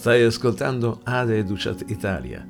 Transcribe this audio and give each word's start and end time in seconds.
Stai 0.00 0.22
ascoltando 0.22 1.00
Ade 1.04 1.36
Educat 1.36 1.84
Italia, 1.88 2.42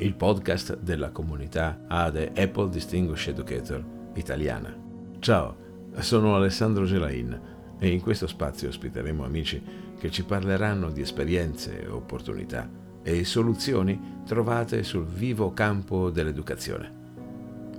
il 0.00 0.14
podcast 0.14 0.76
della 0.80 1.08
comunità 1.08 1.86
Ade 1.88 2.32
Apple 2.36 2.68
Distinguished 2.68 3.32
Educator 3.32 3.82
italiana. 4.16 4.76
Ciao, 5.18 5.56
sono 6.00 6.36
Alessandro 6.36 6.84
Gelain 6.84 7.40
e 7.78 7.88
in 7.88 8.02
questo 8.02 8.26
spazio 8.26 8.68
ospiteremo 8.68 9.24
amici 9.24 9.62
che 9.98 10.10
ci 10.10 10.22
parleranno 10.22 10.90
di 10.90 11.00
esperienze, 11.00 11.86
opportunità 11.88 12.68
e 13.02 13.24
soluzioni 13.24 14.20
trovate 14.26 14.82
sul 14.82 15.06
vivo 15.06 15.54
campo 15.54 16.10
dell'educazione. 16.10 16.92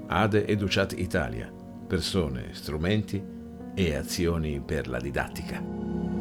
Ade 0.08 0.48
Educat 0.48 0.96
Italia, 0.98 1.54
persone, 1.86 2.48
strumenti 2.54 3.24
e 3.76 3.94
azioni 3.94 4.60
per 4.60 4.88
la 4.88 5.00
didattica. 5.00 6.19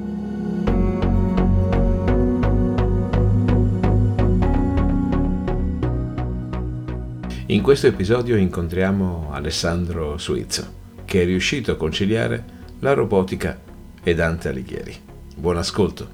In 7.51 7.63
questo 7.63 7.87
episodio 7.87 8.37
incontriamo 8.37 9.31
Alessandro 9.33 10.19
Suizzo, 10.19 10.71
che 11.07 11.23
è 11.23 11.25
riuscito 11.25 11.73
a 11.73 11.77
conciliare 11.77 12.45
la 12.81 12.93
robotica 12.93 13.59
e 14.03 14.15
Dante 14.15 14.49
Alighieri. 14.49 14.95
Buon 15.35 15.57
ascolto! 15.57 16.11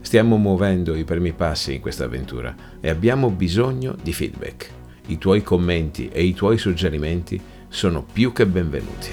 Stiamo 0.00 0.36
muovendo 0.36 0.96
i 0.96 1.04
primi 1.04 1.32
passi 1.32 1.74
in 1.74 1.80
questa 1.80 2.06
avventura 2.06 2.56
e 2.80 2.88
abbiamo 2.88 3.30
bisogno 3.30 3.94
di 4.02 4.12
feedback. 4.12 4.68
I 5.06 5.18
tuoi 5.18 5.44
commenti 5.44 6.08
e 6.08 6.24
i 6.24 6.34
tuoi 6.34 6.58
suggerimenti 6.58 7.40
sono 7.68 8.02
più 8.02 8.32
che 8.32 8.46
benvenuti. 8.46 9.10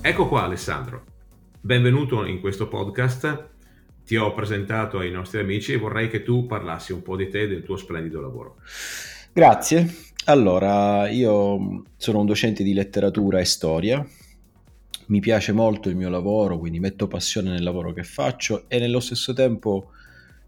Ecco 0.00 0.28
qua 0.28 0.44
Alessandro, 0.44 1.02
benvenuto 1.60 2.24
in 2.24 2.38
questo 2.38 2.68
podcast 2.68 3.53
ti 4.04 4.16
ho 4.16 4.32
presentato 4.34 4.98
ai 4.98 5.10
nostri 5.10 5.40
amici 5.40 5.72
e 5.72 5.78
vorrei 5.78 6.08
che 6.08 6.22
tu 6.22 6.46
parlassi 6.46 6.92
un 6.92 7.02
po' 7.02 7.16
di 7.16 7.28
te 7.28 7.42
e 7.42 7.48
del 7.48 7.62
tuo 7.62 7.76
splendido 7.76 8.20
lavoro. 8.20 8.56
Grazie. 9.32 10.12
Allora, 10.26 11.08
io 11.08 11.84
sono 11.96 12.20
un 12.20 12.26
docente 12.26 12.62
di 12.62 12.72
letteratura 12.72 13.40
e 13.40 13.44
storia. 13.44 14.06
Mi 15.06 15.20
piace 15.20 15.52
molto 15.52 15.88
il 15.88 15.96
mio 15.96 16.08
lavoro, 16.08 16.58
quindi 16.58 16.80
metto 16.80 17.08
passione 17.08 17.50
nel 17.50 17.62
lavoro 17.62 17.92
che 17.92 18.04
faccio 18.04 18.64
e 18.68 18.78
nello 18.78 19.00
stesso 19.00 19.32
tempo 19.34 19.90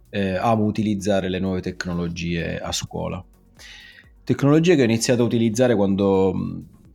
eh, 0.08 0.36
amo 0.36 0.64
utilizzare 0.64 1.28
le 1.28 1.38
nuove 1.38 1.60
tecnologie 1.60 2.58
a 2.58 2.72
scuola. 2.72 3.22
Tecnologie 4.24 4.74
che 4.74 4.82
ho 4.82 4.84
iniziato 4.86 5.22
a 5.22 5.26
utilizzare 5.26 5.74
quando 5.74 6.34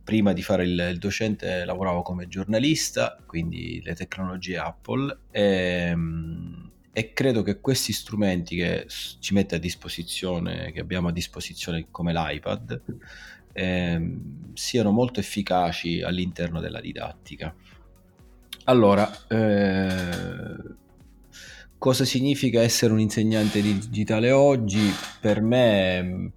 prima 0.04 0.32
di 0.32 0.42
fare 0.42 0.64
il, 0.64 0.88
il, 0.90 0.98
docente 0.98 1.64
lavoravo 1.64 2.02
come 2.02 2.28
giornalista, 2.28 3.18
quindi 3.24 3.80
le 3.84 3.94
tecnologie 3.94 4.58
Apple, 4.58 5.18
e, 5.30 5.42
ehm, 5.42 6.70
e, 6.92 7.12
credo 7.12 7.42
che 7.42 7.60
questi 7.60 7.92
strumenti 7.92 8.56
che 8.56 8.86
ci 8.88 9.34
mette 9.34 9.56
a 9.56 9.58
disposizione, 9.58 10.72
che 10.72 10.80
abbiamo 10.80 11.08
a 11.08 11.12
disposizione 11.12 11.86
come 11.90 12.12
l'iPad, 12.12 12.80
eh, 13.52 14.16
siano 14.54 14.90
molto 14.90 15.20
efficaci 15.20 16.02
all'interno 16.02 16.60
della 16.60 16.80
didattica. 16.80 17.54
Allora, 18.64 19.10
eh, 19.28 20.56
cosa 21.78 22.04
significa 22.04 22.60
essere 22.60 22.92
un 22.92 23.00
insegnante 23.00 23.60
digitale 23.60 24.30
oggi? 24.30 24.92
Per 25.20 25.40
me 25.40 26.32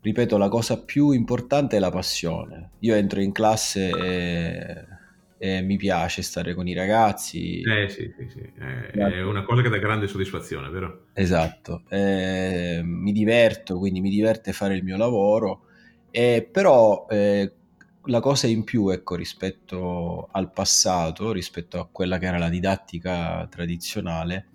ripeto, 0.00 0.36
la 0.36 0.48
cosa 0.48 0.82
più 0.82 1.10
importante 1.10 1.76
è 1.76 1.80
la 1.80 1.90
passione. 1.90 2.70
Io 2.80 2.94
entro 2.94 3.20
in 3.20 3.32
classe 3.32 3.90
e, 3.90 4.84
e 5.38 5.62
mi 5.62 5.76
piace 5.76 6.22
stare 6.22 6.54
con 6.54 6.66
i 6.66 6.74
ragazzi. 6.74 7.60
Eh 7.60 7.88
sì, 7.88 8.12
sì, 8.16 8.28
sì. 8.28 8.40
È, 8.58 8.90
è 8.90 9.22
una 9.22 9.42
cosa 9.42 9.62
che 9.62 9.68
dà 9.68 9.78
grande 9.78 10.06
soddisfazione, 10.06 10.68
vero? 10.68 11.06
Esatto, 11.12 11.82
eh, 11.88 12.80
mi 12.82 13.12
diverto, 13.12 13.78
quindi 13.78 14.00
mi 14.00 14.10
diverte 14.10 14.52
fare 14.52 14.74
il 14.74 14.84
mio 14.84 14.96
lavoro, 14.96 15.66
eh, 16.10 16.48
però 16.50 17.06
eh, 17.08 17.52
la 18.04 18.20
cosa 18.20 18.46
in 18.46 18.64
più, 18.64 18.88
ecco, 18.88 19.14
rispetto 19.14 20.28
al 20.32 20.50
passato, 20.50 21.32
rispetto 21.32 21.78
a 21.78 21.88
quella 21.90 22.18
che 22.18 22.26
era 22.26 22.38
la 22.38 22.48
didattica 22.48 23.46
tradizionale, 23.50 24.46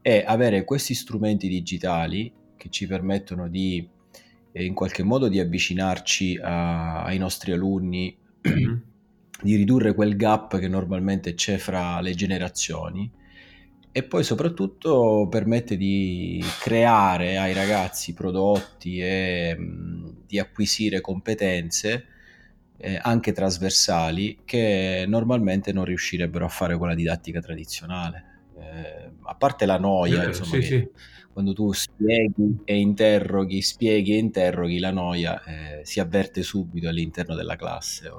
è 0.00 0.24
avere 0.26 0.64
questi 0.64 0.94
strumenti 0.94 1.48
digitali 1.48 2.32
che 2.56 2.68
ci 2.70 2.86
permettono 2.86 3.48
di 3.48 3.88
in 4.54 4.74
qualche 4.74 5.02
modo 5.02 5.28
di 5.28 5.40
avvicinarci 5.40 6.38
a, 6.42 7.04
ai 7.04 7.18
nostri 7.18 7.52
alunni, 7.52 8.16
mm-hmm. 8.46 8.74
di 9.42 9.56
ridurre 9.56 9.94
quel 9.94 10.16
gap 10.16 10.58
che 10.58 10.68
normalmente 10.68 11.34
c'è 11.34 11.56
fra 11.56 12.00
le 12.00 12.14
generazioni 12.14 13.10
e 13.94 14.02
poi 14.04 14.24
soprattutto 14.24 15.26
permette 15.30 15.76
di 15.76 16.42
creare 16.60 17.36
ai 17.36 17.52
ragazzi 17.52 18.14
prodotti 18.14 19.00
e 19.00 19.54
mh, 19.54 20.24
di 20.26 20.38
acquisire 20.38 21.00
competenze 21.00 22.06
eh, 22.78 22.98
anche 23.00 23.32
trasversali 23.32 24.40
che 24.44 25.04
normalmente 25.06 25.72
non 25.72 25.84
riuscirebbero 25.84 26.44
a 26.46 26.48
fare 26.48 26.76
con 26.78 26.88
la 26.88 26.94
didattica 26.94 27.40
tradizionale. 27.40 28.24
Eh, 28.58 29.10
a 29.22 29.34
parte 29.34 29.66
la 29.66 29.78
noia, 29.78 30.22
eh, 30.22 30.26
insomma, 30.28 30.54
sì, 30.54 30.62
sì 30.62 30.88
quando 31.32 31.52
tu 31.52 31.72
spieghi 31.72 32.60
e 32.64 32.78
interroghi, 32.78 33.62
spieghi 33.62 34.12
e 34.12 34.18
interroghi, 34.18 34.78
la 34.78 34.90
noia 34.90 35.42
eh, 35.44 35.84
si 35.84 35.98
avverte 36.00 36.42
subito 36.42 36.88
all'interno 36.88 37.34
della 37.34 37.56
classe. 37.56 38.10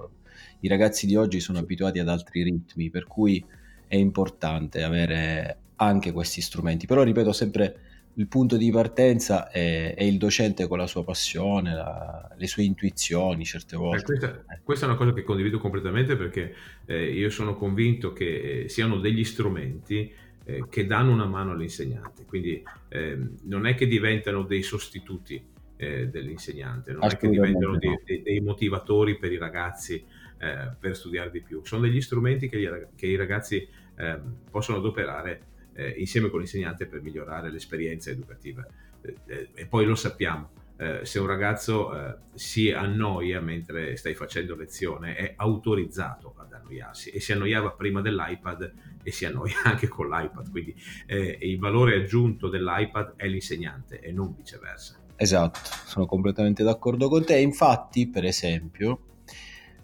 I 0.62 0.68
ragazzi 0.68 1.06
di 1.06 1.16
oggi 1.16 1.40
sono 1.40 1.60
abituati 1.60 2.00
ad 2.00 2.08
altri 2.08 2.44
ritmi, 2.44 2.90
per 2.90 3.06
cui 3.06 3.44
è 3.88 3.96
importante 3.96 4.84
avere 4.84 5.58
anche 5.76 6.12
questi 6.12 6.42
strumenti. 6.42 6.88
Però 6.88 7.04
ripeto 7.04 7.32
sempre, 7.32 7.80
il 8.16 8.28
punto 8.28 8.58
di 8.58 8.72
partenza 8.72 9.50
è, 9.50 9.94
è 9.96 10.04
il 10.04 10.18
docente 10.18 10.68
con 10.68 10.78
la 10.78 10.88
sua 10.88 11.04
passione, 11.04 11.74
la, 11.74 12.30
le 12.36 12.48
sue 12.48 12.64
intuizioni 12.64 13.44
certe 13.44 13.76
volte. 13.76 14.14
Eh, 14.14 14.18
questa, 14.18 14.46
questa, 14.64 14.86
è 14.86 14.90
una 14.90 14.98
cosa 14.98 15.14
che 15.14 15.24
condivido 15.24 15.60
completamente 15.60 16.16
perché 16.16 16.56
eh, 16.86 17.12
io 17.12 17.30
sono 17.30 17.56
convinto 17.56 18.14
che 18.14 18.66
siano 18.68 19.00
degli 19.00 19.24
strumenti 19.24 20.12
eh, 20.46 20.66
che 20.70 20.86
danno 20.86 21.12
una 21.12 21.26
mano 21.26 21.52
all'insegnante, 21.52 22.26
quindi 22.26 22.64
eh, 22.90 23.18
non 23.44 23.66
è 23.66 23.76
che 23.76 23.88
diventano 23.88 24.44
dei 24.44 24.62
sostituti 24.62 25.44
eh, 25.78 26.08
dell'insegnante, 26.08 26.94
non 26.94 27.04
è 27.04 27.18
che 27.18 27.30
diventano 27.30 27.78
dei, 27.78 28.00
dei, 28.04 28.22
dei 28.22 28.40
motivatori 28.40 29.18
per 29.18 29.32
i 29.32 29.38
ragazzi 29.38 30.04
eh, 30.38 30.76
per 30.80 30.96
studiare 30.96 31.32
di 31.32 31.42
più, 31.42 31.62
sono 31.64 31.82
degli 31.82 32.02
strumenti 32.02 32.50
che, 32.50 32.60
gli, 32.60 32.70
che 32.96 33.08
i 33.08 33.16
ragazzi 33.16 33.68
ehm, 33.96 34.38
possono 34.50 34.78
adoperare 34.78 35.52
eh, 35.74 35.90
insieme 35.98 36.30
con 36.30 36.40
l'insegnante 36.40 36.86
per 36.86 37.02
migliorare 37.02 37.52
l'esperienza 37.52 38.10
educativa. 38.10 38.66
Eh, 39.02 39.50
e 39.54 39.66
poi 39.66 39.86
lo 39.86 39.96
sappiamo, 39.96 40.52
eh, 40.78 41.02
se 41.04 41.20
un 41.20 41.28
ragazzo 41.28 41.96
eh, 41.96 42.16
si 42.34 42.72
annoia 42.72 43.42
mentre 43.42 43.96
stai 43.96 44.14
facendo 44.14 44.56
lezione 44.56 45.16
è 45.16 45.34
autorizzato 45.36 46.36
ad 46.38 46.53
annoiarsi 46.64 47.10
e 47.10 47.20
si 47.20 47.32
annoiava 47.34 47.72
prima 47.72 48.02
dell'iPad 48.02 48.74
e 49.04 49.12
si 49.12 49.26
annoia 49.26 49.56
anche 49.66 49.88
con 49.88 50.08
l'iPad, 50.10 50.50
quindi 50.50 50.76
eh, 51.06 51.38
il 51.42 51.60
valore 51.60 51.96
aggiunto 51.96 52.50
dell'iPad 52.50 53.14
è 53.16 53.28
l'insegnante 53.28 54.00
e 54.00 54.12
non 54.12 54.34
viceversa. 54.36 55.00
Esatto, 55.16 55.60
sono 55.86 56.06
completamente 56.06 56.64
d'accordo 56.64 57.08
con 57.08 57.24
te. 57.24 57.38
Infatti, 57.40 58.10
per 58.10 58.26
esempio, 58.26 59.00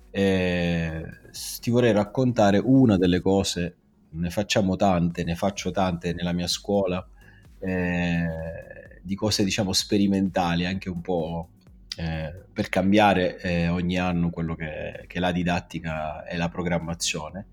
eh, 0.10 1.06
ti 1.60 1.70
vorrei 1.70 1.92
raccontare 1.92 2.58
una 2.58 2.98
delle 2.98 3.20
cose, 3.20 3.76
ne 4.12 4.30
facciamo 4.32 4.76
tante, 4.76 5.24
ne 5.24 5.36
faccio 5.36 5.72
tante 5.72 6.14
nella 6.14 6.34
mia 6.34 6.48
scuola, 6.48 7.08
eh, 7.60 9.00
di 9.02 9.16
cose 9.16 9.44
diciamo 9.44 9.72
sperimentali, 9.72 10.66
anche 10.66 10.90
un 10.90 11.02
po' 11.02 11.50
eh, 12.00 12.34
per 12.54 12.70
cambiare 12.70 13.38
eh, 13.42 13.68
ogni 13.68 14.00
anno 14.00 14.30
quello 14.30 14.56
che, 14.56 15.04
che, 15.06 15.18
è 15.18 15.20
la 15.20 15.34
didattica 15.34 16.24
e 16.24 16.38
la 16.38 16.48
programmazione. 16.48 17.48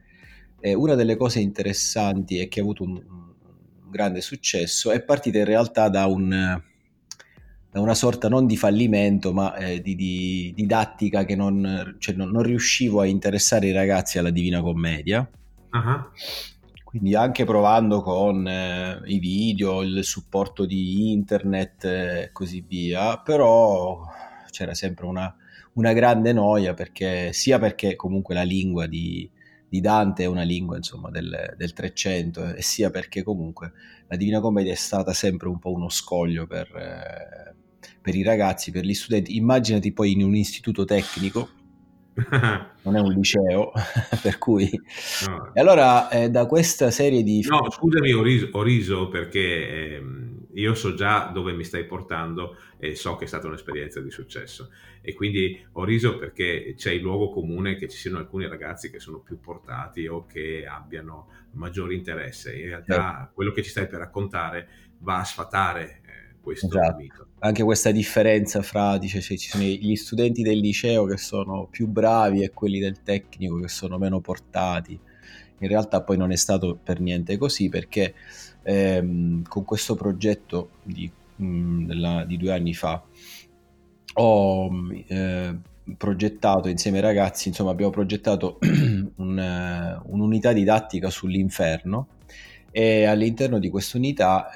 Eh, 0.60 0.72
una 0.72 0.94
delle 0.94 1.16
cose 1.16 1.40
interessanti 1.40 2.38
e 2.38 2.46
che 2.46 2.60
ha 2.60 2.62
avuto 2.62 2.84
un, 2.84 2.92
un 2.92 3.90
grande 3.90 4.20
successo 4.20 4.92
è 4.92 5.02
partita 5.02 5.38
in 5.38 5.46
realtà 5.46 5.88
da, 5.88 6.06
un, 6.06 6.62
da 7.70 7.80
una 7.80 7.94
sorta 7.94 8.28
non 8.28 8.46
di 8.46 8.56
fallimento, 8.56 9.32
ma 9.32 9.56
eh, 9.56 9.82
di, 9.82 9.96
di, 9.96 10.52
didattica 10.54 11.24
che 11.24 11.34
non, 11.34 11.96
cioè 11.98 12.14
non, 12.14 12.30
non, 12.30 12.44
riuscivo 12.44 13.00
a 13.00 13.06
interessare 13.06 13.66
i 13.66 13.72
ragazzi 13.72 14.18
alla 14.18 14.30
Divina 14.30 14.60
Commedia. 14.60 15.28
Uh-huh. 15.72 16.04
Quindi 16.84 17.16
anche 17.16 17.44
provando 17.44 18.00
con 18.00 18.46
eh, 18.46 19.00
i 19.06 19.18
video, 19.18 19.82
il 19.82 20.04
supporto 20.04 20.64
di 20.64 21.10
internet 21.10 21.84
e 21.84 22.30
così 22.32 22.64
via, 22.66 23.18
però 23.18 24.06
c'era 24.56 24.72
sempre 24.72 25.04
una, 25.04 25.36
una 25.74 25.92
grande 25.92 26.32
noia 26.32 26.72
perché 26.72 27.34
sia 27.34 27.58
perché 27.58 27.94
comunque 27.94 28.34
la 28.34 28.42
lingua 28.42 28.86
di, 28.86 29.28
di 29.68 29.80
Dante 29.80 30.22
è 30.22 30.26
una 30.26 30.44
lingua 30.44 30.76
insomma 30.76 31.10
del, 31.10 31.54
del 31.58 31.72
300 31.74 32.54
e 32.54 32.62
sia 32.62 32.88
perché 32.90 33.22
comunque 33.22 33.72
la 34.08 34.16
Divina 34.16 34.40
Commedia 34.40 34.72
è 34.72 34.76
stata 34.76 35.12
sempre 35.12 35.48
un 35.48 35.58
po' 35.58 35.72
uno 35.72 35.90
scoglio 35.90 36.46
per, 36.46 36.74
eh, 36.74 37.54
per 38.00 38.14
i 38.14 38.22
ragazzi, 38.22 38.70
per 38.70 38.84
gli 38.84 38.94
studenti. 38.94 39.36
Immaginati 39.36 39.92
poi 39.92 40.12
in 40.12 40.22
un 40.22 40.34
istituto 40.34 40.86
tecnico 40.86 41.50
non 42.82 42.96
è 42.96 43.00
un 43.00 43.12
liceo, 43.12 43.72
per 44.22 44.38
cui... 44.38 44.70
No. 45.26 45.52
E 45.52 45.60
allora 45.60 46.08
eh, 46.08 46.30
da 46.30 46.46
questa 46.46 46.90
serie 46.90 47.22
di... 47.22 47.44
No, 47.48 47.70
scusami, 47.70 48.12
ho 48.12 48.22
riso, 48.22 48.48
ho 48.52 48.62
riso 48.62 49.08
perché 49.08 49.68
eh, 49.68 50.02
io 50.54 50.74
so 50.74 50.94
già 50.94 51.30
dove 51.32 51.52
mi 51.52 51.64
stai 51.64 51.84
portando 51.84 52.56
e 52.78 52.94
so 52.94 53.16
che 53.16 53.24
è 53.24 53.28
stata 53.28 53.46
un'esperienza 53.46 54.00
di 54.00 54.10
successo 54.10 54.70
e 55.02 55.14
quindi 55.14 55.64
ho 55.72 55.84
riso 55.84 56.16
perché 56.16 56.74
c'è 56.76 56.92
il 56.92 57.00
luogo 57.00 57.30
comune 57.30 57.76
che 57.76 57.88
ci 57.88 57.96
siano 57.96 58.18
alcuni 58.18 58.48
ragazzi 58.48 58.90
che 58.90 58.98
sono 58.98 59.20
più 59.20 59.38
portati 59.38 60.06
o 60.06 60.26
che 60.26 60.66
abbiano 60.66 61.28
maggiore 61.52 61.94
interesse. 61.94 62.56
In 62.56 62.66
realtà 62.66 63.24
eh. 63.28 63.34
quello 63.34 63.52
che 63.52 63.62
ci 63.62 63.70
stai 63.70 63.86
per 63.86 64.00
raccontare 64.00 64.68
va 65.00 65.20
a 65.20 65.24
sfatare 65.24 66.00
questo 66.46 66.66
esatto. 66.66 66.96
mito. 66.96 67.26
Anche 67.40 67.64
questa 67.64 67.90
differenza 67.90 68.62
fra, 68.62 68.96
dice, 68.98 69.20
cioè, 69.20 69.36
ci 69.36 69.48
sono 69.48 69.64
gli 69.64 69.96
studenti 69.96 70.42
del 70.42 70.58
liceo 70.58 71.04
che 71.04 71.16
sono 71.16 71.66
più 71.68 71.88
bravi 71.88 72.42
e 72.42 72.50
quelli 72.50 72.78
del 72.78 73.02
tecnico 73.02 73.58
che 73.58 73.68
sono 73.68 73.98
meno 73.98 74.20
portati. 74.20 74.98
In 75.58 75.68
realtà 75.68 76.02
poi 76.02 76.16
non 76.16 76.30
è 76.30 76.36
stato 76.36 76.78
per 76.80 77.00
niente 77.00 77.36
così 77.36 77.68
perché 77.68 78.14
ehm, 78.62 79.42
con 79.48 79.64
questo 79.64 79.94
progetto 79.96 80.70
di, 80.82 81.10
mh, 81.36 81.46
mm, 81.46 81.86
della, 81.86 82.24
di 82.24 82.36
due 82.36 82.52
anni 82.52 82.74
fa 82.74 83.02
ho 84.18 84.70
eh, 85.06 85.56
progettato 85.96 86.68
insieme 86.68 86.98
ai 86.98 87.02
ragazzi, 87.02 87.48
insomma 87.48 87.70
abbiamo 87.70 87.90
progettato 87.90 88.58
un, 89.16 89.38
uh, 89.38 90.12
un'unità 90.12 90.52
didattica 90.52 91.10
sull'inferno 91.10 92.08
e 92.70 93.04
all'interno 93.04 93.58
di 93.58 93.68
questa 93.68 93.96
unità 93.96 94.50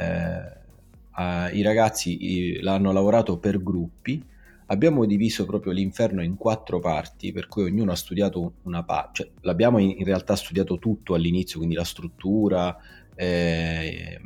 eh, 1.16 1.50
I 1.56 1.62
ragazzi 1.62 2.58
uh, 2.58 2.64
l'hanno 2.64 2.92
lavorato 2.92 3.38
per 3.38 3.62
gruppi. 3.62 4.24
Abbiamo 4.66 5.04
diviso 5.04 5.46
proprio 5.46 5.72
l'inferno 5.72 6.22
in 6.22 6.36
quattro 6.36 6.78
parti, 6.78 7.32
per 7.32 7.48
cui 7.48 7.64
ognuno 7.64 7.92
ha 7.92 7.96
studiato 7.96 8.54
una 8.62 8.84
parte. 8.84 9.22
Cioè, 9.24 9.30
l'abbiamo 9.40 9.78
in, 9.78 9.94
in, 9.98 10.04
realtà 10.04 10.36
studiato 10.36 10.78
tutto 10.78 11.14
all'inizio, 11.14 11.58
quindi 11.58 11.74
la 11.74 11.84
struttura, 11.84 12.76
eh, 13.16 14.20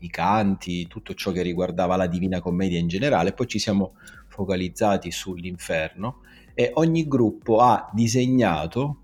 i 0.00 0.08
canti, 0.08 0.88
tutto 0.88 1.14
ciò 1.14 1.30
che 1.30 1.42
riguardava 1.42 1.96
la 1.96 2.08
Divina 2.08 2.40
Commedia 2.40 2.78
in 2.78 2.88
generale. 2.88 3.32
Poi 3.32 3.46
ci 3.46 3.60
siamo 3.60 3.94
focalizzati 4.26 5.12
sull'inferno 5.12 6.22
e 6.54 6.70
ogni 6.74 7.06
gruppo 7.06 7.58
ha 7.58 7.88
disegnato 7.92 8.96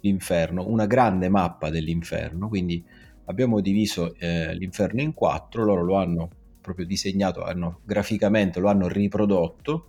l'inferno, 0.00 0.66
una 0.66 0.86
grande 0.86 1.28
mappa 1.28 1.70
dell'inferno, 1.70 2.48
quindi 2.48 2.82
abbiamo 3.26 3.60
diviso 3.60 4.14
eh, 4.14 4.54
l'inferno 4.54 5.00
in 5.00 5.14
quattro, 5.14 5.64
loro 5.64 5.82
lo 5.82 5.96
hanno 5.96 6.30
proprio 6.68 6.86
disegnato, 6.86 7.42
hanno, 7.42 7.80
graficamente 7.84 8.60
lo 8.60 8.68
hanno 8.68 8.88
riprodotto 8.88 9.88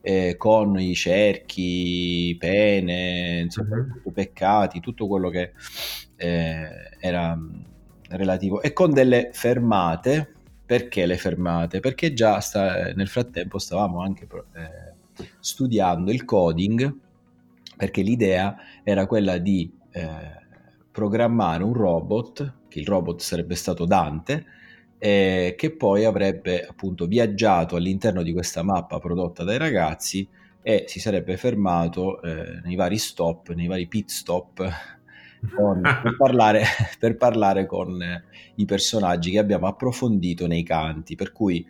eh, 0.00 0.36
con 0.36 0.78
i 0.78 0.94
cerchi, 0.94 2.36
pene, 2.38 3.40
insomma, 3.40 3.76
uh-huh. 3.76 4.12
peccati, 4.12 4.80
tutto 4.80 5.06
quello 5.06 5.28
che 5.28 5.52
eh, 6.16 6.68
era 6.98 7.34
mm, 7.34 7.60
relativo 8.10 8.62
e 8.62 8.72
con 8.72 8.92
delle 8.92 9.30
fermate. 9.32 10.34
Perché 10.70 11.04
le 11.04 11.16
fermate? 11.16 11.80
Perché 11.80 12.12
già 12.12 12.38
sta, 12.38 12.92
nel 12.94 13.08
frattempo 13.08 13.58
stavamo 13.58 14.00
anche 14.02 14.28
eh, 14.54 15.28
studiando 15.40 16.12
il 16.12 16.24
coding, 16.24 16.94
perché 17.76 18.02
l'idea 18.02 18.56
era 18.84 19.06
quella 19.06 19.38
di 19.38 19.68
eh, 19.90 20.38
programmare 20.92 21.64
un 21.64 21.72
robot, 21.72 22.54
che 22.68 22.78
il 22.78 22.86
robot 22.86 23.20
sarebbe 23.20 23.56
stato 23.56 23.84
Dante, 23.84 24.46
eh, 25.02 25.54
che 25.56 25.70
poi 25.70 26.04
avrebbe 26.04 26.66
appunto 26.66 27.06
viaggiato 27.06 27.74
all'interno 27.74 28.22
di 28.22 28.34
questa 28.34 28.62
mappa 28.62 28.98
prodotta 28.98 29.44
dai 29.44 29.56
ragazzi 29.56 30.28
e 30.60 30.84
si 30.88 31.00
sarebbe 31.00 31.38
fermato 31.38 32.20
eh, 32.20 32.60
nei 32.62 32.76
vari 32.76 32.98
stop, 32.98 33.54
nei 33.54 33.66
vari 33.66 33.86
pit 33.86 34.10
stop 34.10 34.62
con, 35.56 35.80
per, 35.80 36.16
parlare, 36.18 36.64
per, 36.98 37.16
parlare, 37.16 37.64
con 37.64 37.98
i 38.56 38.64
personaggi 38.66 39.30
che 39.30 39.38
abbiamo 39.38 39.66
approfondito 39.66 40.46
nei 40.46 40.62
canti, 40.62 41.14
per 41.14 41.32
cui 41.32 41.66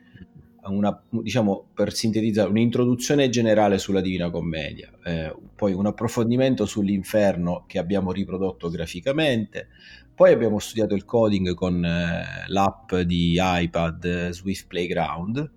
una, 0.65 1.03
diciamo 1.09 1.69
per 1.75 1.93
sintetizzare 1.93 2.51
un'introduzione 2.51 3.29
generale 3.29 3.79
sulla 3.79 4.01
Divina 4.01 4.31
Commedia, 4.31 4.91
eh, 5.05 5.35
poi 5.55 5.73
un 5.73 5.87
approfondimento 5.87 6.67
sull'inferno 6.67 7.65
che 7.67 7.79
abbiamo 7.79 8.13
riprodotto 8.13 8.69
graficamente, 8.69 9.69
poi 10.15 10.33
abbiamo 10.33 10.59
studiato 10.59 10.95
il 10.95 11.05
coding 11.05 11.55
con 11.55 11.85
eh, 11.85 12.45
l'app 12.49 12.95
di 12.95 13.39
iPad 13.41 14.05
eh, 14.05 14.33
Swift 14.33 14.67
Playground 14.67 15.51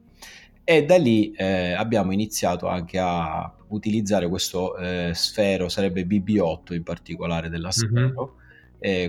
e 0.63 0.85
da 0.85 0.97
lì 0.97 1.33
eh, 1.33 1.73
abbiamo 1.73 2.13
iniziato 2.13 2.67
anche 2.67 2.97
a 2.97 3.53
utilizzare 3.69 4.29
questo 4.29 4.77
eh, 4.77 5.11
sfero, 5.13 5.67
sarebbe 5.67 6.05
BB8 6.05 6.73
in 6.73 6.83
particolare 6.83 7.49
della 7.49 7.71
sfero, 7.71 7.91
mm-hmm. 7.93 8.41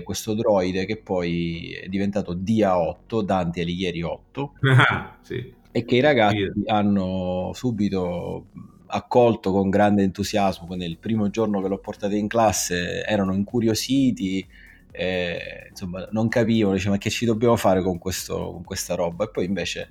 Questo 0.03 0.33
droide 0.33 0.85
che 0.85 0.97
poi 0.97 1.73
è 1.83 1.87
diventato 1.87 2.33
DA8, 2.33 3.21
Dante 3.21 3.61
Alighieri 3.61 4.01
8, 4.01 4.53
ah, 4.77 5.17
sì. 5.21 5.53
e 5.71 5.83
che 5.83 5.95
i 5.95 5.99
ragazzi 5.99 6.37
sì. 6.53 6.63
hanno 6.67 7.51
subito 7.53 8.45
accolto 8.87 9.51
con 9.51 9.69
grande 9.69 10.03
entusiasmo. 10.03 10.75
Nel 10.75 10.97
primo 10.97 11.29
giorno 11.29 11.61
che 11.61 11.67
l'ho 11.67 11.79
portato 11.79 12.15
in 12.15 12.27
classe 12.27 13.03
erano 13.03 13.33
incuriositi, 13.33 14.45
eh, 14.91 15.67
insomma, 15.69 16.07
non 16.11 16.27
capivo, 16.27 16.71
dice, 16.71 16.89
ma 16.89 16.97
che 16.97 17.09
ci 17.09 17.25
dobbiamo 17.25 17.55
fare 17.57 17.81
con, 17.81 17.97
questo, 17.97 18.51
con 18.53 18.63
questa 18.63 18.95
roba? 18.95 19.25
E 19.25 19.29
poi 19.29 19.45
invece 19.45 19.89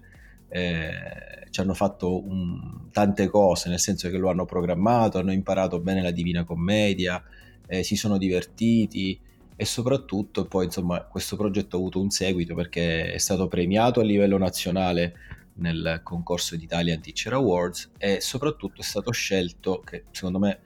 eh, 0.49 1.47
ci 1.51 1.61
hanno 1.61 1.75
fatto 1.75 2.25
un, 2.27 2.89
tante 2.91 3.27
cose, 3.29 3.69
nel 3.69 3.81
senso 3.81 4.09
che 4.09 4.17
lo 4.17 4.31
hanno 4.31 4.45
programmato, 4.45 5.19
hanno 5.19 5.33
imparato 5.33 5.81
bene 5.81 6.03
la 6.03 6.11
Divina 6.11 6.45
Commedia, 6.45 7.23
eh, 7.67 7.83
si 7.83 7.97
sono 7.97 8.19
divertiti 8.19 9.19
e 9.57 9.65
soprattutto 9.65 10.47
poi 10.47 10.65
insomma 10.65 11.03
questo 11.03 11.37
progetto 11.37 11.77
ha 11.77 11.79
avuto 11.79 12.01
un 12.01 12.11
seguito 12.11 12.55
perché 12.55 13.13
è 13.13 13.19
stato 13.19 13.47
premiato 13.47 14.01
a 14.01 14.05
livello 14.05 14.37
nazionale 14.37 15.15
nel 15.55 16.01
concorso 16.03 16.57
di 16.57 16.65
Italian 16.65 17.01
Teacher 17.01 17.35
Awards 17.35 17.93
e 17.99 18.21
soprattutto 18.21 18.81
è 18.81 18.85
stato 18.85 19.13
scelto, 19.13 19.81
che 19.81 20.05
secondo 20.11 20.39
me 20.39 20.59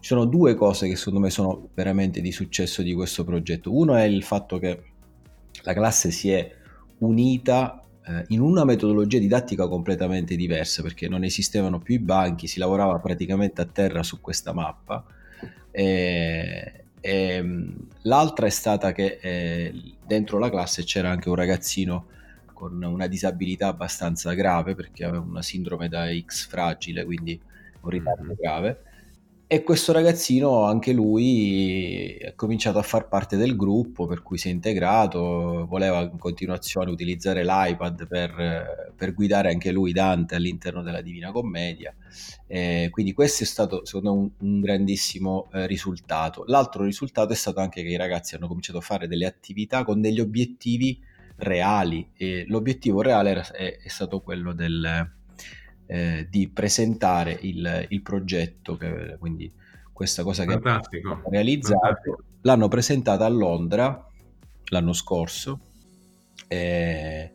ci 0.00 0.08
sono 0.08 0.24
due 0.24 0.54
cose 0.54 0.88
che 0.88 0.96
secondo 0.96 1.20
me 1.20 1.30
sono 1.30 1.68
veramente 1.74 2.20
di 2.22 2.32
successo 2.32 2.80
di 2.82 2.94
questo 2.94 3.24
progetto. 3.24 3.74
Uno 3.74 3.94
è 3.96 4.04
il 4.04 4.22
fatto 4.22 4.58
che 4.58 4.82
la 5.62 5.74
classe 5.74 6.10
si 6.10 6.30
è 6.30 6.50
unita 6.98 7.84
eh, 8.06 8.24
in 8.28 8.40
una 8.40 8.64
metodologia 8.64 9.18
didattica 9.18 9.68
completamente 9.68 10.36
diversa 10.36 10.82
perché 10.82 11.06
non 11.06 11.22
esistevano 11.22 11.78
più 11.78 11.96
i 11.96 11.98
banchi, 11.98 12.46
si 12.46 12.58
lavorava 12.58 12.98
praticamente 12.98 13.60
a 13.60 13.66
terra 13.66 14.02
su 14.02 14.22
questa 14.22 14.54
mappa. 14.54 15.04
E, 15.70 16.84
e, 17.00 17.74
l'altra 18.02 18.46
è 18.46 18.50
stata 18.50 18.92
che 18.92 19.18
eh, 19.20 19.94
dentro 20.06 20.38
la 20.38 20.50
classe 20.50 20.84
c'era 20.84 21.10
anche 21.10 21.28
un 21.28 21.34
ragazzino 21.34 22.06
con 22.52 22.82
una 22.82 23.06
disabilità 23.06 23.68
abbastanza 23.68 24.34
grave 24.34 24.74
perché 24.74 25.04
aveva 25.04 25.24
una 25.24 25.42
sindrome 25.42 25.88
da 25.88 26.06
X 26.12 26.46
fragile, 26.48 27.04
quindi 27.04 27.40
un 27.80 27.90
ritardo 27.90 28.22
mm-hmm. 28.24 28.34
grave 28.38 28.82
e 29.52 29.64
questo 29.64 29.90
ragazzino, 29.90 30.62
anche 30.62 30.92
lui, 30.92 32.16
ha 32.24 32.34
cominciato 32.36 32.78
a 32.78 32.82
far 32.82 33.08
parte 33.08 33.36
del 33.36 33.56
gruppo, 33.56 34.06
per 34.06 34.22
cui 34.22 34.38
si 34.38 34.46
è 34.46 34.52
integrato, 34.52 35.66
voleva 35.68 36.02
in 36.02 36.18
continuazione 36.18 36.88
utilizzare 36.88 37.42
l'iPad 37.44 38.06
per, 38.06 38.92
per 38.94 39.12
guidare 39.12 39.50
anche 39.50 39.72
lui 39.72 39.90
Dante 39.90 40.36
all'interno 40.36 40.82
della 40.82 41.00
Divina 41.00 41.32
Commedia. 41.32 41.92
Eh, 42.46 42.90
quindi 42.92 43.12
questo 43.12 43.42
è 43.42 43.46
stato, 43.46 43.84
secondo 43.84 44.14
me, 44.14 44.20
un, 44.38 44.52
un 44.52 44.60
grandissimo 44.60 45.48
eh, 45.52 45.66
risultato. 45.66 46.44
L'altro 46.46 46.84
risultato 46.84 47.32
è 47.32 47.36
stato 47.36 47.58
anche 47.58 47.82
che 47.82 47.88
i 47.88 47.96
ragazzi 47.96 48.36
hanno 48.36 48.46
cominciato 48.46 48.78
a 48.78 48.82
fare 48.82 49.08
delle 49.08 49.26
attività 49.26 49.82
con 49.82 50.00
degli 50.00 50.20
obiettivi 50.20 50.96
reali 51.38 52.08
e 52.16 52.44
l'obiettivo 52.46 53.02
reale 53.02 53.30
era, 53.30 53.50
è, 53.50 53.78
è 53.78 53.88
stato 53.88 54.20
quello 54.20 54.52
del 54.52 55.18
eh, 55.90 56.28
di 56.30 56.48
presentare 56.48 57.36
il, 57.42 57.86
il 57.88 58.00
progetto, 58.00 58.76
che, 58.76 59.16
quindi 59.18 59.52
questa 59.92 60.22
cosa 60.22 60.44
che 60.44 60.52
Fantastico. 60.52 61.10
hanno 61.10 61.22
realizzato, 61.28 61.80
Fantastico. 61.80 62.22
l'hanno 62.42 62.68
presentata 62.68 63.24
a 63.24 63.28
Londra 63.28 64.06
l'anno 64.66 64.92
scorso, 64.92 65.58
eh, 66.46 67.32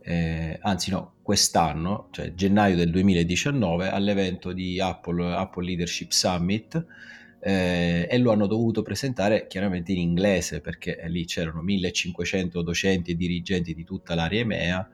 eh, 0.00 0.58
anzi 0.62 0.90
no, 0.90 1.16
quest'anno, 1.20 2.08
cioè 2.10 2.32
gennaio 2.32 2.74
del 2.74 2.90
2019, 2.90 3.90
all'evento 3.90 4.52
di 4.52 4.80
Apple, 4.80 5.34
Apple 5.34 5.66
Leadership 5.66 6.10
Summit, 6.10 6.82
eh, 7.38 8.08
e 8.10 8.16
lo 8.18 8.32
hanno 8.32 8.46
dovuto 8.46 8.80
presentare 8.80 9.46
chiaramente 9.46 9.92
in 9.92 9.98
inglese 9.98 10.62
perché 10.62 11.02
lì 11.08 11.26
c'erano 11.26 11.60
1500 11.60 12.62
docenti 12.62 13.10
e 13.10 13.16
dirigenti 13.16 13.74
di 13.74 13.84
tutta 13.84 14.14
l'area 14.14 14.40
EMEA 14.40 14.90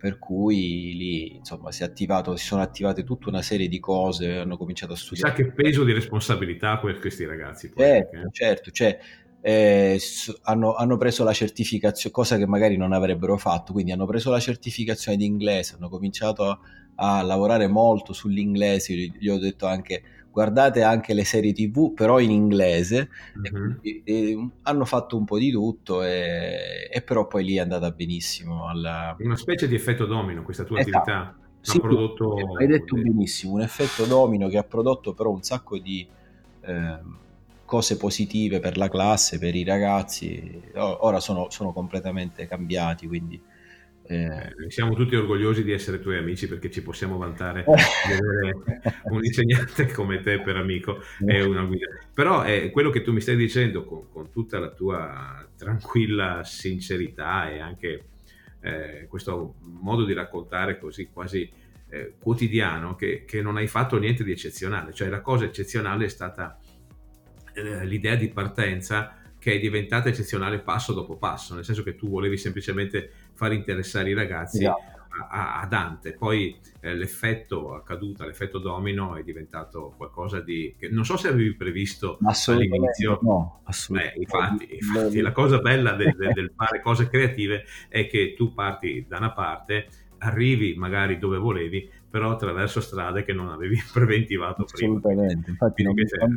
per 0.00 0.18
cui 0.18 0.94
lì 0.96 1.36
insomma 1.36 1.70
si, 1.70 1.82
è 1.82 1.84
attivato, 1.84 2.34
si 2.34 2.46
sono 2.46 2.62
attivate 2.62 3.04
tutta 3.04 3.28
una 3.28 3.42
serie 3.42 3.68
di 3.68 3.78
cose, 3.78 4.38
hanno 4.38 4.56
cominciato 4.56 4.94
a 4.94 4.96
studiare. 4.96 5.34
Chissà 5.34 5.44
che 5.44 5.52
peso 5.52 5.84
di 5.84 5.92
responsabilità 5.92 6.78
per 6.78 6.98
questi 6.98 7.26
ragazzi. 7.26 7.68
Poi, 7.68 7.84
certo, 7.84 8.16
eh. 8.16 8.28
certo, 8.32 8.70
cioè, 8.70 8.98
eh, 9.42 10.00
hanno, 10.44 10.74
hanno, 10.74 10.96
preso 10.96 11.22
la 11.22 11.34
certificazione, 11.34 12.14
cosa 12.14 12.38
che 12.38 12.46
magari 12.46 12.78
non 12.78 12.94
avrebbero 12.94 13.36
fatto, 13.36 13.74
quindi 13.74 13.92
hanno 13.92 14.06
preso 14.06 14.30
la 14.30 14.40
certificazione 14.40 15.18
di 15.18 15.26
inglese, 15.26 15.74
hanno 15.74 15.90
cominciato 15.90 16.48
a, 16.48 16.58
a 16.94 17.22
lavorare 17.22 17.66
molto 17.66 18.14
sull'inglese, 18.14 18.94
gli, 18.94 19.12
gli 19.18 19.28
ho 19.28 19.38
detto 19.38 19.66
anche 19.66 20.02
guardate 20.30 20.82
anche 20.82 21.12
le 21.12 21.24
serie 21.24 21.52
tv 21.52 21.92
però 21.92 22.20
in 22.20 22.30
inglese 22.30 23.10
mm-hmm. 23.38 23.72
e, 23.82 24.02
e, 24.04 24.48
hanno 24.62 24.84
fatto 24.84 25.16
un 25.16 25.24
po' 25.24 25.38
di 25.38 25.50
tutto 25.50 26.02
e, 26.02 26.88
e, 26.90 27.02
però 27.02 27.26
poi 27.26 27.44
lì 27.44 27.56
è 27.56 27.60
andata 27.60 27.90
benissimo 27.90 28.68
alla... 28.68 29.16
una 29.18 29.36
specie 29.36 29.66
di 29.66 29.74
effetto 29.74 30.06
domino 30.06 30.42
questa 30.42 30.64
tua 30.64 30.78
esatto. 30.78 30.98
attività 30.98 31.34
sì, 31.60 31.80
prodotto... 31.80 32.36
hai 32.58 32.66
detto 32.66 32.96
benissimo 32.96 33.54
un 33.54 33.62
effetto 33.62 34.04
domino 34.04 34.48
che 34.48 34.58
ha 34.58 34.64
prodotto 34.64 35.12
però 35.12 35.30
un 35.30 35.42
sacco 35.42 35.78
di 35.78 36.06
eh, 36.62 36.98
cose 37.64 37.96
positive 37.96 38.60
per 38.60 38.76
la 38.76 38.88
classe 38.88 39.38
per 39.38 39.54
i 39.54 39.64
ragazzi 39.64 40.62
ora 40.74 41.20
sono, 41.20 41.48
sono 41.50 41.72
completamente 41.72 42.46
cambiati 42.46 43.06
quindi 43.06 43.40
eh, 44.10 44.54
siamo 44.66 44.94
tutti 44.94 45.14
orgogliosi 45.14 45.62
di 45.62 45.70
essere 45.70 46.00
tuoi 46.00 46.18
amici 46.18 46.48
perché 46.48 46.68
ci 46.68 46.82
possiamo 46.82 47.16
vantare 47.16 47.64
di 47.64 48.12
avere 48.12 48.52
un 49.10 49.24
insegnante 49.24 49.86
come 49.92 50.20
te 50.20 50.40
per 50.40 50.56
amico 50.56 51.00
e 51.24 51.44
una 51.44 51.62
guida. 51.62 51.86
Però 52.12 52.42
è 52.42 52.72
quello 52.72 52.90
che 52.90 53.02
tu 53.02 53.12
mi 53.12 53.20
stai 53.20 53.36
dicendo 53.36 53.84
con, 53.84 54.10
con 54.10 54.32
tutta 54.32 54.58
la 54.58 54.70
tua 54.70 55.48
tranquilla 55.56 56.42
sincerità 56.42 57.52
e 57.52 57.60
anche 57.60 58.06
eh, 58.62 59.06
questo 59.08 59.54
modo 59.60 60.04
di 60.04 60.12
raccontare 60.12 60.80
così 60.80 61.08
quasi 61.12 61.48
eh, 61.88 62.14
quotidiano 62.18 62.96
che, 62.96 63.24
che, 63.24 63.40
non 63.42 63.58
hai 63.58 63.68
fatto 63.68 63.96
niente 63.96 64.24
di 64.24 64.32
eccezionale. 64.32 64.92
Cioè 64.92 65.08
la 65.08 65.20
cosa 65.20 65.44
eccezionale 65.44 66.06
è 66.06 66.08
stata 66.08 66.58
eh, 67.54 67.86
l'idea 67.86 68.16
di 68.16 68.28
partenza 68.28 69.14
che 69.38 69.54
è 69.54 69.58
diventata 69.60 70.08
eccezionale 70.08 70.58
passo 70.58 70.92
dopo 70.92 71.16
passo, 71.16 71.54
nel 71.54 71.64
senso 71.64 71.84
che 71.84 71.94
tu 71.94 72.08
volevi 72.10 72.36
semplicemente 72.36 73.19
far 73.40 73.54
interessare 73.54 74.10
i 74.10 74.12
ragazzi 74.12 74.58
esatto. 74.58 74.82
a, 75.30 75.60
a, 75.62 75.66
Dante, 75.66 76.12
poi 76.12 76.54
eh, 76.80 76.94
l'effetto 76.94 77.72
a 77.72 77.82
caduta, 77.82 78.26
l'effetto 78.26 78.58
domino 78.58 79.16
è 79.16 79.22
diventato 79.22 79.94
qualcosa 79.96 80.40
di... 80.40 80.74
che 80.78 80.90
non 80.90 81.06
so 81.06 81.16
se 81.16 81.28
avevi 81.28 81.54
previsto 81.54 82.18
all'inizio. 82.20 83.18
No, 83.22 83.62
assolutamente. 83.64 84.18
Beh, 84.18 84.22
infatti, 84.22 84.74
infatti 84.74 85.20
la 85.22 85.32
cosa 85.32 85.58
bella 85.60 85.92
del, 85.92 86.14
del, 86.14 86.32
del 86.34 86.52
fare 86.54 86.82
cose 86.82 87.08
creative 87.08 87.64
è 87.88 88.06
che 88.06 88.34
tu 88.36 88.52
parti 88.52 89.06
da 89.08 89.16
una 89.16 89.32
parte, 89.32 89.86
arrivi 90.18 90.74
magari 90.74 91.18
dove 91.18 91.38
volevi, 91.38 91.90
però 92.10 92.32
attraverso 92.32 92.80
strade 92.80 93.24
che 93.24 93.32
non 93.32 93.48
avevi 93.48 93.80
preventivato 93.92 94.64
prima. 94.64 94.98
Assolutamente, 94.98 95.50
infatti 95.50 95.82
non, 95.84 95.94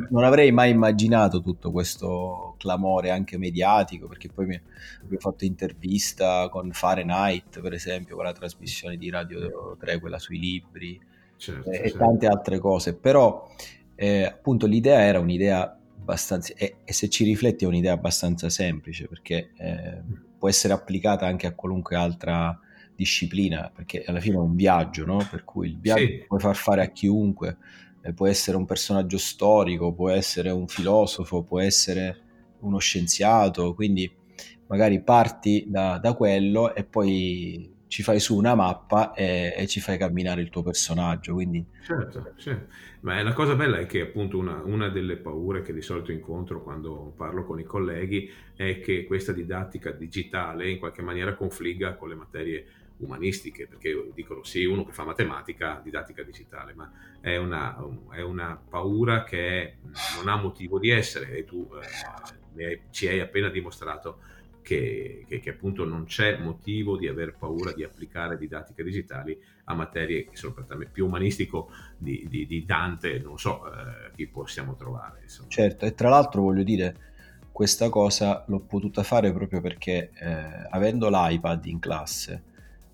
non, 0.08 0.22
avrei 0.22 0.52
mai 0.52 0.70
immaginato 0.70 1.42
tutto 1.42 1.72
questo 1.72 2.54
clamore 2.58 3.10
anche 3.10 3.36
mediatico, 3.36 4.06
perché 4.06 4.28
poi 4.32 4.46
mi, 4.46 4.60
abbiamo 5.02 5.18
fatto 5.18 5.44
intervista 5.44 6.48
con 6.48 6.70
Fahrenheit, 6.70 7.60
per 7.60 7.72
esempio, 7.72 8.14
con 8.14 8.24
la 8.24 8.32
trasmissione 8.32 8.96
di 8.96 9.10
Radio 9.10 9.76
3, 9.78 9.98
quella 9.98 10.20
sui 10.20 10.38
libri 10.38 11.00
certo, 11.36 11.70
e, 11.70 11.76
certo. 11.76 11.98
tante 11.98 12.26
altre 12.28 12.58
cose, 12.58 12.94
però 12.94 13.50
eh, 13.96 14.24
appunto 14.24 14.66
l'idea 14.66 15.00
era 15.00 15.18
un'idea 15.18 15.76
abbastanza, 16.00 16.54
e, 16.56 16.76
e, 16.84 16.92
se 16.92 17.08
ci 17.08 17.24
rifletti 17.24 17.64
è 17.64 17.66
un'idea 17.66 17.94
abbastanza 17.94 18.48
semplice, 18.48 19.08
perché 19.08 19.50
eh, 19.56 20.02
può 20.38 20.48
essere 20.48 20.72
applicata 20.72 21.26
anche 21.26 21.48
a 21.48 21.52
qualunque 21.52 21.96
altra 21.96 22.56
disciplina, 22.94 23.70
perché 23.74 24.04
alla 24.04 24.20
fine 24.20 24.36
è 24.36 24.40
un 24.40 24.54
viaggio, 24.54 25.04
no? 25.04 25.26
per 25.30 25.44
cui 25.44 25.68
il 25.68 25.78
viaggio 25.78 26.06
sì. 26.06 26.24
puoi 26.26 26.40
far 26.40 26.56
fare 26.56 26.82
a 26.82 26.90
chiunque, 26.90 27.56
eh, 28.02 28.12
può 28.12 28.26
essere 28.26 28.56
un 28.56 28.64
personaggio 28.64 29.18
storico, 29.18 29.92
può 29.92 30.10
essere 30.10 30.50
un 30.50 30.68
filosofo, 30.68 31.42
può 31.42 31.60
essere 31.60 32.22
uno 32.60 32.78
scienziato, 32.78 33.74
quindi 33.74 34.10
magari 34.66 35.02
parti 35.02 35.64
da, 35.66 35.98
da 35.98 36.14
quello 36.14 36.74
e 36.74 36.84
poi 36.84 37.72
ci 37.94 38.02
fai 38.02 38.18
su 38.18 38.36
una 38.36 38.56
mappa 38.56 39.12
e, 39.12 39.54
e, 39.56 39.66
ci 39.68 39.78
fai 39.78 39.96
camminare 39.96 40.40
il 40.40 40.50
tuo 40.50 40.64
personaggio. 40.64 41.34
Quindi... 41.34 41.64
Certo, 41.80 42.32
sì. 42.36 42.52
ma 43.00 43.22
la 43.22 43.32
cosa 43.32 43.54
bella 43.54 43.78
è 43.78 43.86
che 43.86 44.00
appunto 44.00 44.36
una, 44.36 44.62
una, 44.64 44.88
delle 44.88 45.16
paure 45.16 45.62
che 45.62 45.72
di 45.72 45.80
solito 45.80 46.10
incontro 46.10 46.62
quando 46.62 47.14
parlo 47.16 47.44
con 47.44 47.60
i 47.60 47.64
colleghi 47.64 48.28
è 48.56 48.80
che 48.80 49.04
questa 49.04 49.30
didattica 49.30 49.92
digitale 49.92 50.68
in 50.70 50.78
qualche 50.78 51.02
maniera 51.02 51.34
confligga 51.34 51.94
con 51.94 52.08
le 52.08 52.14
materie 52.16 52.66
umanistiche, 53.04 53.66
perché 53.66 54.10
dicono 54.14 54.42
sì, 54.42 54.64
uno 54.64 54.84
che 54.84 54.92
fa 54.92 55.04
matematica, 55.04 55.80
didattica 55.82 56.22
digitale, 56.22 56.74
ma 56.74 56.90
è 57.20 57.36
una, 57.36 57.76
è 58.10 58.20
una 58.20 58.60
paura 58.68 59.24
che 59.24 59.76
non 60.16 60.28
ha 60.28 60.36
motivo 60.36 60.78
di 60.78 60.90
essere 60.90 61.36
e 61.36 61.44
tu 61.44 61.68
eh, 62.56 62.82
ci 62.90 63.06
hai 63.06 63.20
appena 63.20 63.48
dimostrato 63.48 64.18
che, 64.64 65.24
che, 65.28 65.40
che, 65.40 65.50
appunto 65.50 65.84
non 65.84 66.06
c'è 66.06 66.38
motivo 66.38 66.96
di 66.96 67.06
aver 67.06 67.36
paura 67.36 67.72
di 67.72 67.84
applicare 67.84 68.38
didattiche 68.38 68.82
digitali 68.82 69.38
a 69.64 69.74
materie 69.74 70.24
che 70.24 70.36
sono 70.36 70.54
per 70.54 70.76
me 70.76 70.86
più 70.86 71.06
umanistico 71.06 71.70
di, 71.98 72.26
di, 72.28 72.46
di 72.46 72.64
Dante, 72.64 73.18
non 73.18 73.38
so 73.38 73.66
eh, 73.66 74.10
chi 74.16 74.26
possiamo 74.26 74.74
trovare. 74.74 75.20
Insomma. 75.22 75.50
Certo, 75.50 75.84
e 75.84 75.94
tra 75.94 76.08
l'altro 76.08 76.40
voglio 76.40 76.62
dire, 76.62 77.12
questa 77.52 77.88
cosa 77.90 78.42
l'ho 78.48 78.60
potuta 78.60 79.02
fare 79.02 79.32
proprio 79.32 79.60
perché 79.60 80.10
eh, 80.14 80.66
avendo 80.70 81.08
l'iPad 81.10 81.66
in 81.66 81.78
classe, 81.78 82.42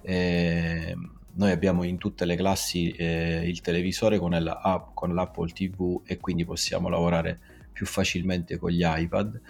eh, 0.02 0.95
noi 1.35 1.50
abbiamo 1.50 1.85
in 1.85 1.99
tutte 1.99 2.25
le 2.25 2.37
classi 2.37 2.90
eh, 2.90 3.42
il 3.47 3.61
televisore 3.61 4.19
con, 4.19 4.30
l'app, 4.30 4.88
con 4.95 5.14
l'Apple 5.14 5.52
TV 5.52 6.02
e 6.04 6.19
quindi 6.19 6.45
possiamo 6.45 6.88
lavorare 6.88 7.38
più 7.73 7.87
facilmente 7.87 8.59
con 8.59 8.71
gli 8.71 8.83
iPad. 8.85 9.40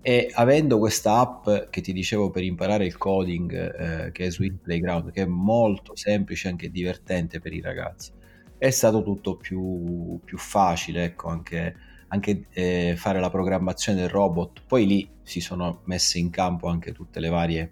E 0.00 0.30
avendo 0.32 0.78
questa 0.78 1.18
app 1.18 1.70
che 1.70 1.80
ti 1.80 1.92
dicevo 1.92 2.30
per 2.30 2.44
imparare 2.44 2.86
il 2.86 2.96
coding 2.96 4.06
eh, 4.06 4.12
che 4.12 4.26
è 4.26 4.30
Sweet 4.30 4.58
Playground 4.62 5.10
che 5.10 5.22
è 5.22 5.26
molto 5.26 5.96
semplice 5.96 6.46
e 6.46 6.50
anche 6.52 6.70
divertente 6.70 7.40
per 7.40 7.52
i 7.52 7.60
ragazzi 7.60 8.12
è 8.58 8.70
stato 8.70 9.02
tutto 9.02 9.36
più, 9.36 10.20
più 10.24 10.36
facile 10.36 11.04
ecco 11.04 11.28
anche, 11.28 11.76
anche 12.08 12.46
eh, 12.50 12.94
fare 12.96 13.20
la 13.20 13.30
programmazione 13.30 14.00
del 14.00 14.08
robot. 14.08 14.62
Poi 14.66 14.86
lì 14.86 15.08
si 15.22 15.40
sono 15.40 15.82
messe 15.84 16.18
in 16.18 16.30
campo 16.30 16.66
anche 16.66 16.92
tutte 16.92 17.20
le 17.20 17.28
varie 17.28 17.70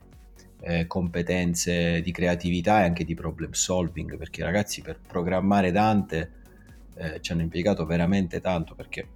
eh, 0.60 0.86
competenze 0.86 2.00
di 2.00 2.12
creatività 2.12 2.80
e 2.80 2.84
anche 2.84 3.04
di 3.04 3.14
problem 3.14 3.52
solving, 3.52 4.16
perché 4.16 4.42
ragazzi 4.42 4.82
per 4.82 4.98
programmare 5.06 5.70
Dante 5.72 6.30
eh, 6.96 7.20
ci 7.20 7.32
hanno 7.32 7.42
impiegato 7.42 7.84
veramente 7.86 8.40
tanto, 8.40 8.75
perché 8.75 9.08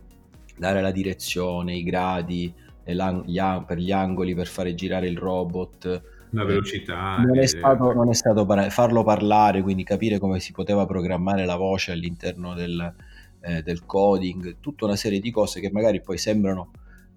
dare 0.56 0.80
la 0.80 0.90
direzione, 0.90 1.75
i 1.75 1.82
gradi, 1.82 2.52
gli, 2.85 3.40
per 3.66 3.78
gli 3.78 3.92
angoli, 3.92 4.35
per 4.35 4.47
fare 4.47 4.75
girare 4.75 5.09
il 5.09 5.16
robot, 5.16 6.02
la 6.30 6.44
velocità. 6.44 7.16
Non 7.18 7.38
è, 7.38 7.47
stato, 7.47 7.92
non 7.92 8.09
è 8.09 8.14
stato, 8.14 8.47
farlo 8.68 9.02
parlare, 9.02 9.62
quindi 9.62 9.82
capire 9.82 10.18
come 10.18 10.40
si 10.40 10.52
poteva 10.52 10.87
programmare 10.87 11.44
la 11.44 11.56
voce 11.56 11.92
all'interno 11.92 12.54
del, 12.54 12.94
eh, 13.40 13.62
del 13.62 13.85
coding, 13.85 14.56
tutta 14.61 14.85
una 14.85 14.97
serie 14.97 15.20
di 15.20 15.30
cose 15.30 15.61
che 15.61 15.70
magari 15.70 16.00
poi 16.00 16.18
sembrano 16.18 16.70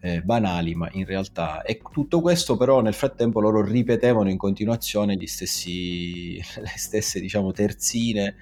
eh, 0.05 0.21
banali, 0.21 0.75
ma 0.75 0.89
in 0.91 1.05
realtà 1.05 1.61
e 1.61 1.79
tutto 1.89 2.19
questo 2.19 2.57
però 2.57 2.81
nel 2.81 2.93
frattempo 2.93 3.39
loro 3.39 3.63
ripetevano 3.63 4.29
in 4.29 4.35
continuazione 4.35 5.15
gli 5.15 5.27
stessi, 5.27 6.35
le 6.59 6.73
stesse 6.75 7.21
diciamo 7.21 7.53
terzine 7.53 8.35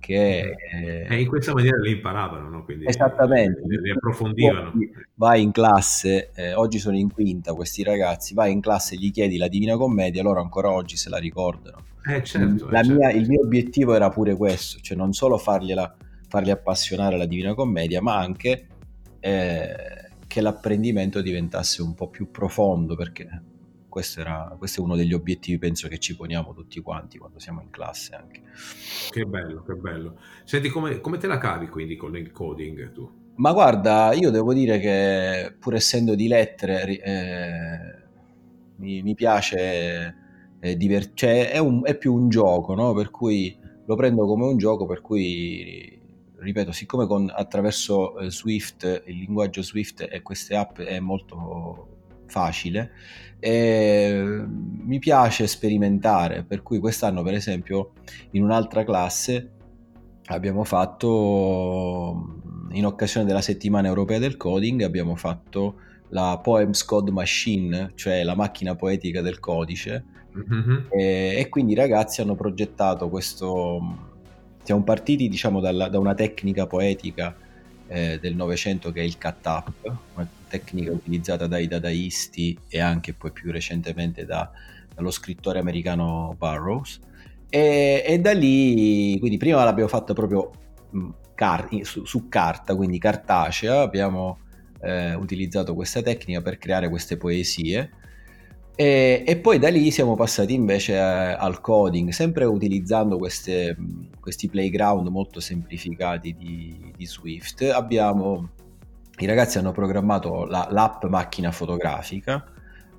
che... 0.00 0.54
Eh, 0.72 1.06
e 1.08 1.20
in 1.20 1.28
questa 1.28 1.52
maniera 1.52 1.76
le 1.78 1.90
imparavano, 1.90 2.48
no? 2.48 2.64
Quindi 2.64 2.86
esattamente. 2.86 3.60
Le, 3.66 3.90
approfondivano. 3.90 4.72
Vai 5.14 5.42
in 5.42 5.50
classe, 5.50 6.30
eh, 6.34 6.54
oggi 6.54 6.78
sono 6.78 6.96
in 6.96 7.12
quinta 7.12 7.52
questi 7.52 7.82
ragazzi, 7.82 8.32
vai 8.32 8.52
in 8.52 8.62
classe 8.62 8.94
e 8.94 8.98
gli 8.98 9.10
chiedi 9.10 9.36
la 9.36 9.48
Divina 9.48 9.76
Commedia, 9.76 10.22
loro 10.22 10.40
ancora 10.40 10.70
oggi 10.70 10.96
se 10.96 11.10
la 11.10 11.18
ricordano. 11.18 11.84
Eh, 12.06 12.22
certo, 12.22 12.70
la 12.70 12.80
eh, 12.80 12.88
mia, 12.88 13.10
certo. 13.10 13.16
Il 13.18 13.28
mio 13.28 13.40
obiettivo 13.42 13.94
era 13.94 14.08
pure 14.08 14.36
questo, 14.36 14.78
cioè 14.80 14.96
non 14.96 15.12
solo 15.12 15.36
fargliela, 15.36 15.96
farli 16.28 16.50
appassionare 16.50 17.14
alla 17.14 17.26
Divina 17.26 17.52
Commedia, 17.52 18.00
ma 18.00 18.16
anche... 18.16 18.68
Eh, 19.20 19.93
che 20.34 20.40
l'apprendimento 20.40 21.22
diventasse 21.22 21.80
un 21.80 21.94
po' 21.94 22.08
più 22.08 22.32
profondo, 22.32 22.96
perché 22.96 23.42
questo, 23.88 24.18
era, 24.18 24.52
questo, 24.58 24.80
è 24.80 24.84
uno 24.84 24.96
degli 24.96 25.12
obiettivi, 25.12 25.58
penso, 25.58 25.86
che 25.86 25.98
ci 25.98 26.16
poniamo 26.16 26.52
tutti 26.52 26.80
quanti 26.80 27.18
quando 27.18 27.38
siamo 27.38 27.60
in 27.60 27.70
classe 27.70 28.16
anche. 28.16 28.42
Che 29.10 29.24
bello, 29.26 29.62
che 29.62 29.74
bello. 29.74 30.18
Senti, 30.42 30.70
come, 30.70 31.00
come 31.00 31.18
te 31.18 31.28
la 31.28 31.38
cavi 31.38 31.68
quindi 31.68 31.94
con 31.94 32.16
il 32.16 32.32
coding 32.32 32.90
tu? 32.90 33.08
Ma 33.36 33.52
guarda, 33.52 34.12
io 34.12 34.30
devo 34.30 34.52
dire 34.52 34.80
che 34.80 35.54
pur 35.56 35.74
essendo 35.74 36.16
di 36.16 36.26
lettere, 36.26 37.00
eh, 37.00 38.02
mi, 38.78 39.02
mi, 39.02 39.14
piace, 39.14 40.16
eh, 40.58 40.76
divert- 40.76 41.14
cioè 41.14 41.52
è, 41.52 41.58
un, 41.58 41.82
è, 41.84 41.96
più 41.96 42.12
un 42.12 42.28
gioco, 42.28 42.74
no? 42.74 42.92
Per 42.92 43.12
cui 43.12 43.56
lo 43.86 43.94
prendo 43.94 44.26
come 44.26 44.46
un 44.46 44.58
gioco, 44.58 44.84
per 44.84 45.00
cui 45.00 45.93
ripeto, 46.44 46.72
siccome 46.72 47.06
con, 47.06 47.30
attraverso 47.34 48.18
eh, 48.18 48.30
Swift, 48.30 49.02
il 49.06 49.16
linguaggio 49.16 49.62
Swift 49.62 50.06
e 50.08 50.22
queste 50.22 50.54
app 50.54 50.78
è 50.80 51.00
molto 51.00 51.88
facile, 52.26 52.92
eh, 53.40 54.22
mi 54.46 54.98
piace 54.98 55.46
sperimentare, 55.46 56.44
per 56.44 56.62
cui 56.62 56.78
quest'anno 56.78 57.22
per 57.22 57.34
esempio 57.34 57.92
in 58.32 58.42
un'altra 58.42 58.84
classe 58.84 59.50
abbiamo 60.26 60.64
fatto, 60.64 62.40
in 62.70 62.86
occasione 62.86 63.26
della 63.26 63.42
settimana 63.42 63.88
europea 63.88 64.18
del 64.18 64.36
coding, 64.36 64.82
abbiamo 64.82 65.16
fatto 65.16 65.80
la 66.08 66.38
Poems 66.42 66.84
Code 66.84 67.10
Machine, 67.10 67.92
cioè 67.94 68.22
la 68.22 68.34
macchina 68.34 68.74
poetica 68.74 69.20
del 69.20 69.40
codice, 69.40 70.04
mm-hmm. 70.36 70.86
e, 70.90 71.34
e 71.36 71.48
quindi 71.48 71.72
i 71.72 71.76
ragazzi 71.76 72.20
hanno 72.20 72.34
progettato 72.34 73.08
questo 73.08 74.12
siamo 74.64 74.82
partiti 74.82 75.28
diciamo 75.28 75.60
dalla, 75.60 75.88
da 75.88 75.98
una 75.98 76.14
tecnica 76.14 76.66
poetica 76.66 77.36
eh, 77.86 78.18
del 78.20 78.34
Novecento 78.34 78.90
che 78.90 79.00
è 79.00 79.04
il 79.04 79.18
cut-up, 79.18 79.70
una 80.14 80.28
tecnica 80.48 80.90
utilizzata 80.90 81.46
dai 81.46 81.68
dadaisti 81.68 82.58
e 82.68 82.80
anche 82.80 83.12
poi 83.12 83.30
più 83.30 83.52
recentemente 83.52 84.24
da, 84.24 84.50
dallo 84.94 85.10
scrittore 85.10 85.58
americano 85.58 86.34
Burroughs. 86.38 86.98
E, 87.48 88.02
e, 88.06 88.18
da 88.18 88.32
lì, 88.32 89.16
quindi 89.18 89.36
prima 89.36 89.62
l'abbiamo 89.62 89.88
fatto 89.88 90.14
proprio 90.14 90.50
car- 91.34 91.68
su, 91.82 92.04
su, 92.04 92.28
carta, 92.28 92.74
quindi 92.74 92.98
cartacea, 92.98 93.80
abbiamo 93.80 94.38
eh, 94.80 95.14
utilizzato 95.14 95.74
questa 95.74 96.02
tecnica 96.02 96.40
per 96.40 96.58
creare 96.58 96.88
queste 96.88 97.16
poesie. 97.16 97.90
E, 98.76 99.22
e, 99.24 99.36
poi 99.36 99.60
da 99.60 99.68
lì 99.68 99.92
siamo 99.92 100.16
passati 100.16 100.52
invece 100.52 100.98
a, 100.98 101.36
al 101.36 101.60
coding, 101.60 102.10
sempre 102.10 102.44
utilizzando 102.44 103.18
queste, 103.18 103.76
questi 104.18 104.48
playground 104.48 105.06
molto 105.08 105.38
semplificati 105.38 106.34
di, 106.36 106.92
di 106.96 107.06
Swift. 107.06 107.62
Abbiamo, 107.62 108.50
I 109.18 109.26
ragazzi 109.26 109.58
hanno 109.58 109.70
programmato 109.70 110.44
la, 110.46 110.66
l'app 110.70 111.04
macchina 111.04 111.52
fotografica, 111.52 112.44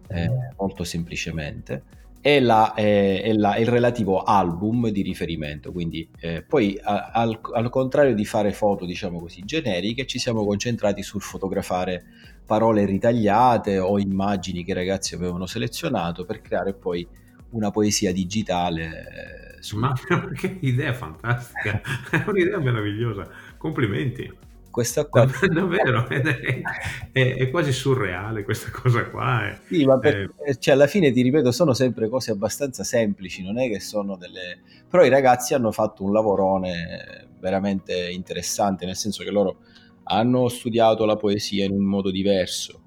eh, 0.08 0.30
mm. 0.30 0.34
molto 0.58 0.86
semplicemente, 0.86 1.84
e, 2.22 2.40
la, 2.40 2.74
eh, 2.74 3.22
e 3.26 3.38
la, 3.38 3.58
il 3.58 3.68
relativo 3.68 4.24
album 4.24 4.88
di 4.90 5.02
riferimento. 5.02 5.74
Quindi, 5.74 6.10
eh, 6.22 6.42
poi 6.42 6.80
a, 6.82 7.12
al, 7.14 7.38
al, 7.54 7.70
contrario 7.70 8.16
di 8.16 8.24
fare 8.24 8.54
foto, 8.54 8.86
diciamo 8.86 9.20
così, 9.20 9.44
generiche, 9.44 10.06
ci 10.06 10.20
siamo 10.20 10.46
concentrati 10.46 11.04
sul 11.04 11.22
fotografare 11.22 12.06
parole 12.46 12.86
ritagliate 12.86 13.80
o 13.80 14.00
immagini 14.00 14.64
che 14.64 14.72
i 14.72 14.76
ragazzi 14.76 15.16
avevano 15.16 15.46
selezionato 15.46 16.26
per 16.26 16.42
creare 16.42 16.74
poi 16.74 17.08
una 17.52 17.72
poesia 17.72 18.12
digitale. 18.12 19.58
Eh, 19.58 19.62
su... 19.62 19.78
Ma 19.78 19.94
che 20.36 20.58
idea 20.62 20.94
fantastica! 20.94 21.82
È 22.12 22.24
un'idea 22.28 22.60
meravigliosa. 22.60 23.28
Complimenti 23.58 24.44
questa 24.76 25.06
qua... 25.06 25.26
Davvero, 25.50 26.06
è, 26.12 26.22
è, 27.14 27.36
è, 27.36 27.50
quasi 27.50 27.72
surreale 27.72 28.44
questa 28.44 28.70
cosa 28.72 29.06
qua. 29.06 29.48
Eh. 29.48 29.60
Sì, 29.68 29.86
ma 29.86 29.98
per, 29.98 30.34
eh. 30.44 30.58
cioè, 30.58 30.74
alla 30.74 30.88
fine 30.88 31.14
ti 31.14 31.22
ripeto, 31.22 31.50
sono 31.54 31.74
sempre 31.74 32.10
cose 32.10 32.32
abbastanza 32.32 32.84
semplici, 32.84 33.42
non 33.42 33.58
è 33.58 33.70
che 33.70 33.80
sono 33.80 34.18
delle... 34.18 34.60
Però 34.90 35.06
i 35.06 35.08
ragazzi 35.08 35.54
hanno 35.54 35.72
fatto 35.72 36.04
un 36.04 36.12
lavorone 36.12 37.30
veramente 37.40 38.10
interessante, 38.10 38.86
nel 38.86 38.98
senso 38.98 39.24
che 39.24 39.32
loro 39.32 39.60
hanno 40.06 40.48
studiato 40.50 41.06
la 41.06 41.16
poesia 41.16 41.66
in 41.66 41.72
un 41.72 41.84
modo 41.86 42.12
diverso. 42.12 42.82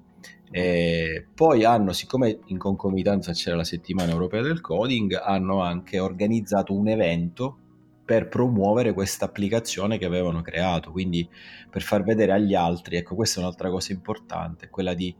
E 0.51 1.27
poi 1.33 1.63
hanno, 1.63 1.93
siccome 1.93 2.39
in 2.47 2.57
concomitanza 2.57 3.33
c'era 3.33 3.55
la 3.55 3.63
settimana 3.63 4.11
europea 4.11 4.41
del 4.41 4.61
coding, 4.61 5.13
hanno 5.13 5.61
anche 5.61 5.99
organizzato 5.99 6.73
un 6.73 6.87
evento 6.87 7.57
per 8.03 8.27
promuovere 8.27 8.93
questa 8.93 9.25
applicazione 9.25 9.99
che 9.99 10.05
avevano 10.05 10.41
creato, 10.41 10.91
quindi 10.91 11.29
per 11.69 11.83
far 11.83 12.03
vedere 12.03 12.31
agli 12.31 12.55
altri, 12.55 12.95
ecco 12.95 13.13
questa 13.13 13.39
è 13.39 13.43
un'altra 13.43 13.69
cosa 13.69 13.93
importante, 13.93 14.69
quella 14.69 14.95
di 14.95 15.13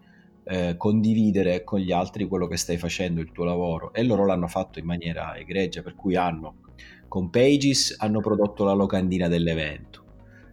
eh, 0.46 0.74
condividere 0.76 1.64
con 1.64 1.80
gli 1.80 1.92
altri 1.92 2.28
quello 2.28 2.48
che 2.48 2.58
stai 2.58 2.78
facendo, 2.78 3.22
il 3.22 3.32
tuo 3.32 3.44
lavoro. 3.44 3.94
E 3.94 4.04
loro 4.04 4.26
l'hanno 4.26 4.48
fatto 4.48 4.80
in 4.80 4.86
maniera 4.86 5.38
egregia, 5.38 5.84
per 5.84 5.94
cui 5.94 6.16
hanno 6.16 6.56
con 7.10 7.30
Pages 7.30 7.96
hanno 7.98 8.22
prodotto 8.22 8.64
la 8.64 8.74
locandina 8.74 9.28
dell'evento, 9.28 9.99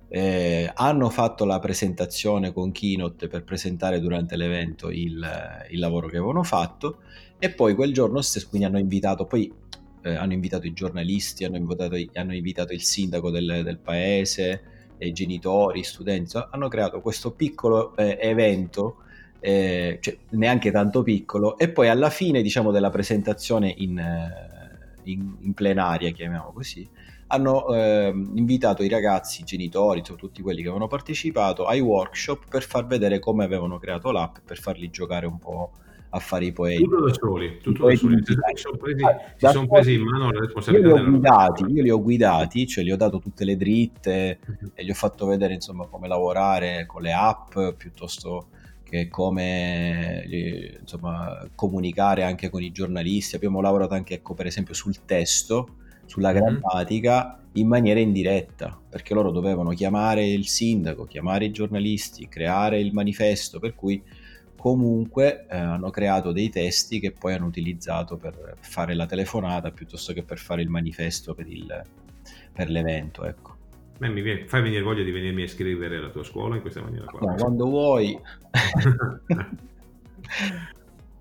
eh, 0.09 0.71
hanno 0.73 1.11
fatto 1.11 1.45
la 1.45 1.59
presentazione 1.59 2.53
con 2.53 2.71
Keynote 2.71 3.29
per 3.29 3.45
presentare 3.45 4.01
durante 4.01 4.37
l'evento 4.37 4.91
il, 4.91 5.27
il 5.71 5.79
lavoro 5.79 6.09
che 6.09 6.17
avevano 6.17 6.43
fatto 6.43 6.99
e 7.39 7.51
poi 7.51 7.75
quel 7.75 7.93
giorno 7.93 8.21
stesso, 8.21 8.49
quindi 8.49 8.67
hanno 8.67 8.79
invitato, 8.79 9.27
poi 9.27 9.53
eh, 10.03 10.15
hanno 10.15 10.33
invitato 10.33 10.67
i 10.67 10.73
giornalisti, 10.73 11.45
hanno 11.45 11.57
invitato, 11.57 11.97
hanno 12.15 12.35
invitato 12.35 12.73
il 12.73 12.83
sindaco 12.83 13.31
del, 13.31 13.63
del 13.65 13.79
paese, 13.79 14.63
i 14.99 15.13
genitori, 15.13 15.81
i 15.81 15.85
studenti, 15.85 16.39
hanno 16.51 16.69
creato 16.69 17.01
questo 17.01 17.33
piccolo 17.33 17.95
eh, 17.97 18.17
evento, 18.21 18.99
eh, 19.41 19.99
cioè, 20.01 20.17
neanche 20.31 20.71
tanto 20.71 21.03
piccolo, 21.03 21.59
e 21.59 21.69
poi 21.69 21.89
alla 21.89 22.11
fine 22.11 22.41
diciamo, 22.41 22.71
della 22.71 22.91
presentazione 22.91 23.75
in, 23.77 23.99
eh, 23.99 25.01
in, 25.11 25.37
in 25.41 25.53
plenaria, 25.53 26.11
chiamiamo 26.13 26.53
così, 26.53 26.89
hanno 27.29 27.75
eh, 27.75 28.09
invitato 28.35 28.83
i 28.83 28.89
ragazzi, 28.89 29.43
i 29.43 29.45
genitori, 29.45 30.03
tutti 30.03 30.43
quelli 30.43 30.59
che 30.59 30.69
avevano 30.69 30.87
partecipato 30.87 31.65
ai 31.67 31.81
workshop 31.81 32.45
per 32.49 32.63
far 32.63 32.87
vedere 32.87 33.19
come 33.19 33.45
avevano 33.45 33.79
creato 33.79 34.11
l'app, 34.11 34.37
per 34.45 34.59
farli 34.59 34.91
giocare 34.91 35.27
un 35.27 35.39
po' 35.39 35.73
a 36.11 36.19
fare 36.21 36.45
i 36.45 36.53
poeti. 36.53 36.85
Tutto 36.85 37.07
da 37.07 37.13
soli, 37.13 37.59
tutto 37.61 37.89
da 37.89 37.97
soli. 37.97 38.23
Si 38.25 38.35
sono 38.55 38.77
presi, 38.77 39.05
si 39.37 39.47
sono 39.47 39.67
presi 39.67 39.95
in 39.95 40.03
mano 40.03 40.31
la 40.31 40.41
responsabilità. 40.41 40.89
Io 40.89 40.95
li, 40.95 41.03
ho 41.03 41.11
guidati, 41.11 41.65
io 41.65 41.83
li 41.83 41.91
ho 41.91 42.03
guidati, 42.03 42.67
cioè 42.67 42.85
gli 42.85 42.93
ho 42.93 42.97
dato 42.97 43.19
tutte 43.19 43.45
le 43.45 43.57
dritte 43.57 44.39
uh-huh. 44.47 44.71
e 44.75 44.85
gli 44.85 44.91
ho 44.91 44.95
fatto 44.95 45.27
vedere 45.27 45.55
insomma 45.55 45.87
come 45.87 46.09
lavorare 46.09 46.87
con 46.87 47.03
le 47.03 47.13
app 47.13 47.59
piuttosto 47.77 48.49
che 48.85 49.09
come 49.09 50.25
insomma, 50.81 51.45
comunicare 51.57 52.23
anche 52.23 52.51
con 52.51 52.63
i 52.63 52.71
giornalisti. 52.71 53.35
Abbiamo 53.35 53.61
lavorato 53.61 53.95
anche 53.95 54.15
ecco, 54.15 54.35
per 54.35 54.47
esempio 54.47 54.75
sul 54.75 55.05
testo, 55.05 55.69
sulla 56.07 56.33
grammatica 56.33 57.41
in 57.53 57.69
maniera 57.69 58.01
indiretta, 58.01 58.79
perché 58.89 59.15
loro 59.15 59.31
dovevano 59.31 59.71
chiamare 59.71 60.27
il 60.27 60.47
sindaco, 60.47 61.05
chiamare 61.05 61.47
i 61.47 61.51
giornalisti, 61.51 62.29
creare 62.29 62.81
il 62.81 62.93
manifesto, 62.93 63.59
per 63.59 63.75
cui 63.75 64.03
comunque 64.57 65.47
eh, 65.49 65.57
hanno 65.57 65.91
creato 65.91 66.33
dei 66.33 66.49
testi 66.51 66.99
che 67.01 67.13
poi 67.13 67.35
hanno 67.35 67.47
utilizzato 67.47 68.17
per 68.17 68.57
fare 68.61 68.95
la 68.95 69.07
telefonata 69.07 69.71
piuttosto 69.71 70.13
che 70.13 70.23
per 70.23 70.39
fare 70.39 70.63
il 70.63 70.69
manifesto 70.69 71.35
per, 71.35 71.47
il, 71.47 71.83
per 72.53 72.69
l'evento. 72.69 73.25
Ecco. 73.25 73.55
Beh, 73.99 74.09
mi 74.09 74.21
viene, 74.21 74.47
fai 74.47 74.61
venire 74.63 74.83
voglia 74.83 75.03
di 75.03 75.11
venirmi 75.11 75.43
a 75.43 75.45
iscrivere 75.45 75.97
alla 75.97 76.11
tua 76.11 76.25
scuola 76.25 76.57
in 76.57 76.61
questa 76.61 76.83
maniera 76.83 77.07
qua. 77.07 77.21
No, 77.21 77.35
quando 77.37 77.65
vuoi. 77.67 78.19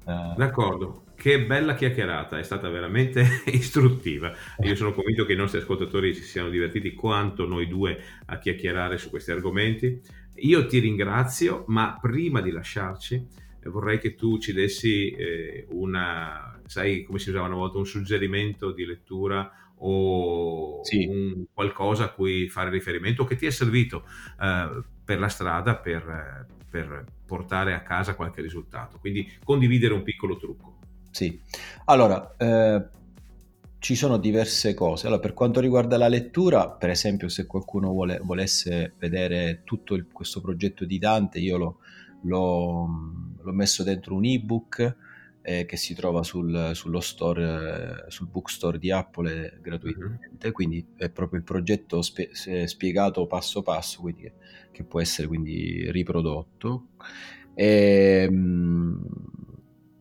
D'accordo, 0.05 1.05
che 1.15 1.43
bella 1.43 1.73
chiacchierata, 1.73 2.37
è 2.37 2.43
stata 2.43 2.69
veramente 2.69 3.25
istruttiva. 3.51 4.31
Io 4.59 4.75
sono 4.75 4.93
convinto 4.93 5.25
che 5.25 5.33
i 5.33 5.37
nostri 5.37 5.59
ascoltatori 5.59 6.13
si 6.13 6.23
siano 6.23 6.49
divertiti 6.49 6.93
quanto 6.93 7.47
noi 7.47 7.67
due 7.67 7.99
a 8.25 8.37
chiacchierare 8.37 8.97
su 8.97 9.09
questi 9.09 9.31
argomenti. 9.31 9.99
Io 10.35 10.65
ti 10.67 10.79
ringrazio, 10.79 11.63
ma 11.67 11.97
prima 11.99 12.41
di 12.41 12.51
lasciarci 12.51 13.15
eh, 13.63 13.69
vorrei 13.69 13.99
che 13.99 14.15
tu 14.15 14.37
ci 14.37 14.53
dessi 14.53 15.09
eh, 15.11 15.65
una, 15.69 16.59
sai 16.65 17.03
come 17.03 17.19
si 17.19 17.29
usava 17.29 17.47
una 17.47 17.55
volta, 17.55 17.77
un 17.79 17.85
suggerimento 17.85 18.71
di 18.71 18.85
lettura 18.85 19.51
o 19.77 20.83
sì. 20.83 21.05
un 21.05 21.45
qualcosa 21.51 22.05
a 22.05 22.09
cui 22.09 22.47
fare 22.47 22.69
riferimento 22.69 23.25
che 23.25 23.35
ti 23.35 23.45
è 23.45 23.49
servito 23.49 24.05
eh, 24.39 24.83
per 25.03 25.19
la 25.19 25.27
strada 25.27 25.75
per, 25.75 26.47
per 26.69 27.03
portare 27.25 27.73
a 27.73 27.81
casa 27.81 28.15
qualche 28.15 28.41
risultato. 28.41 28.97
Quindi 28.99 29.31
condividere 29.43 29.93
un 29.93 30.03
piccolo 30.03 30.37
trucco. 30.37 30.77
Sì, 31.11 31.39
allora 31.85 32.35
eh, 32.37 32.85
ci 33.79 33.95
sono 33.95 34.17
diverse 34.17 34.73
cose. 34.73 35.07
Allora, 35.07 35.21
per 35.21 35.33
quanto 35.33 35.59
riguarda 35.59 35.97
la 35.97 36.07
lettura, 36.07 36.69
per 36.69 36.89
esempio, 36.89 37.29
se 37.29 37.45
qualcuno 37.45 37.89
vuole, 37.91 38.19
volesse 38.21 38.93
vedere 38.97 39.61
tutto 39.63 39.93
il, 39.93 40.07
questo 40.11 40.41
progetto 40.41 40.85
di 40.85 40.97
Dante, 40.97 41.39
io 41.39 41.57
l'ho, 41.57 41.77
l'ho, 42.23 42.89
l'ho 43.41 43.51
messo 43.53 43.83
dentro 43.83 44.15
un 44.15 44.25
ebook 44.25 44.95
eh, 45.47 45.67
che 45.67 45.77
si 45.77 45.93
trova 45.93 46.23
sul, 46.23 46.71
sullo 46.73 46.99
store, 46.99 48.05
eh, 48.07 48.11
sul 48.11 48.27
bookstore 48.27 48.79
di 48.79 48.89
Apple 48.89 49.59
gratuitamente, 49.61 50.39
mm-hmm. 50.43 50.51
quindi 50.51 50.83
è 50.97 51.09
proprio 51.09 51.37
il 51.37 51.45
progetto 51.45 52.01
spie- 52.01 52.31
spiegato 52.67 53.27
passo 53.27 53.61
passo, 53.61 54.01
quindi 54.01 54.23
che, 54.23 54.33
che, 54.71 54.83
può 54.83 54.99
essere 54.99 55.27
quindi 55.27 55.91
riprodotto. 55.91 56.87
E, 57.53 58.25
ehm, 58.27 59.07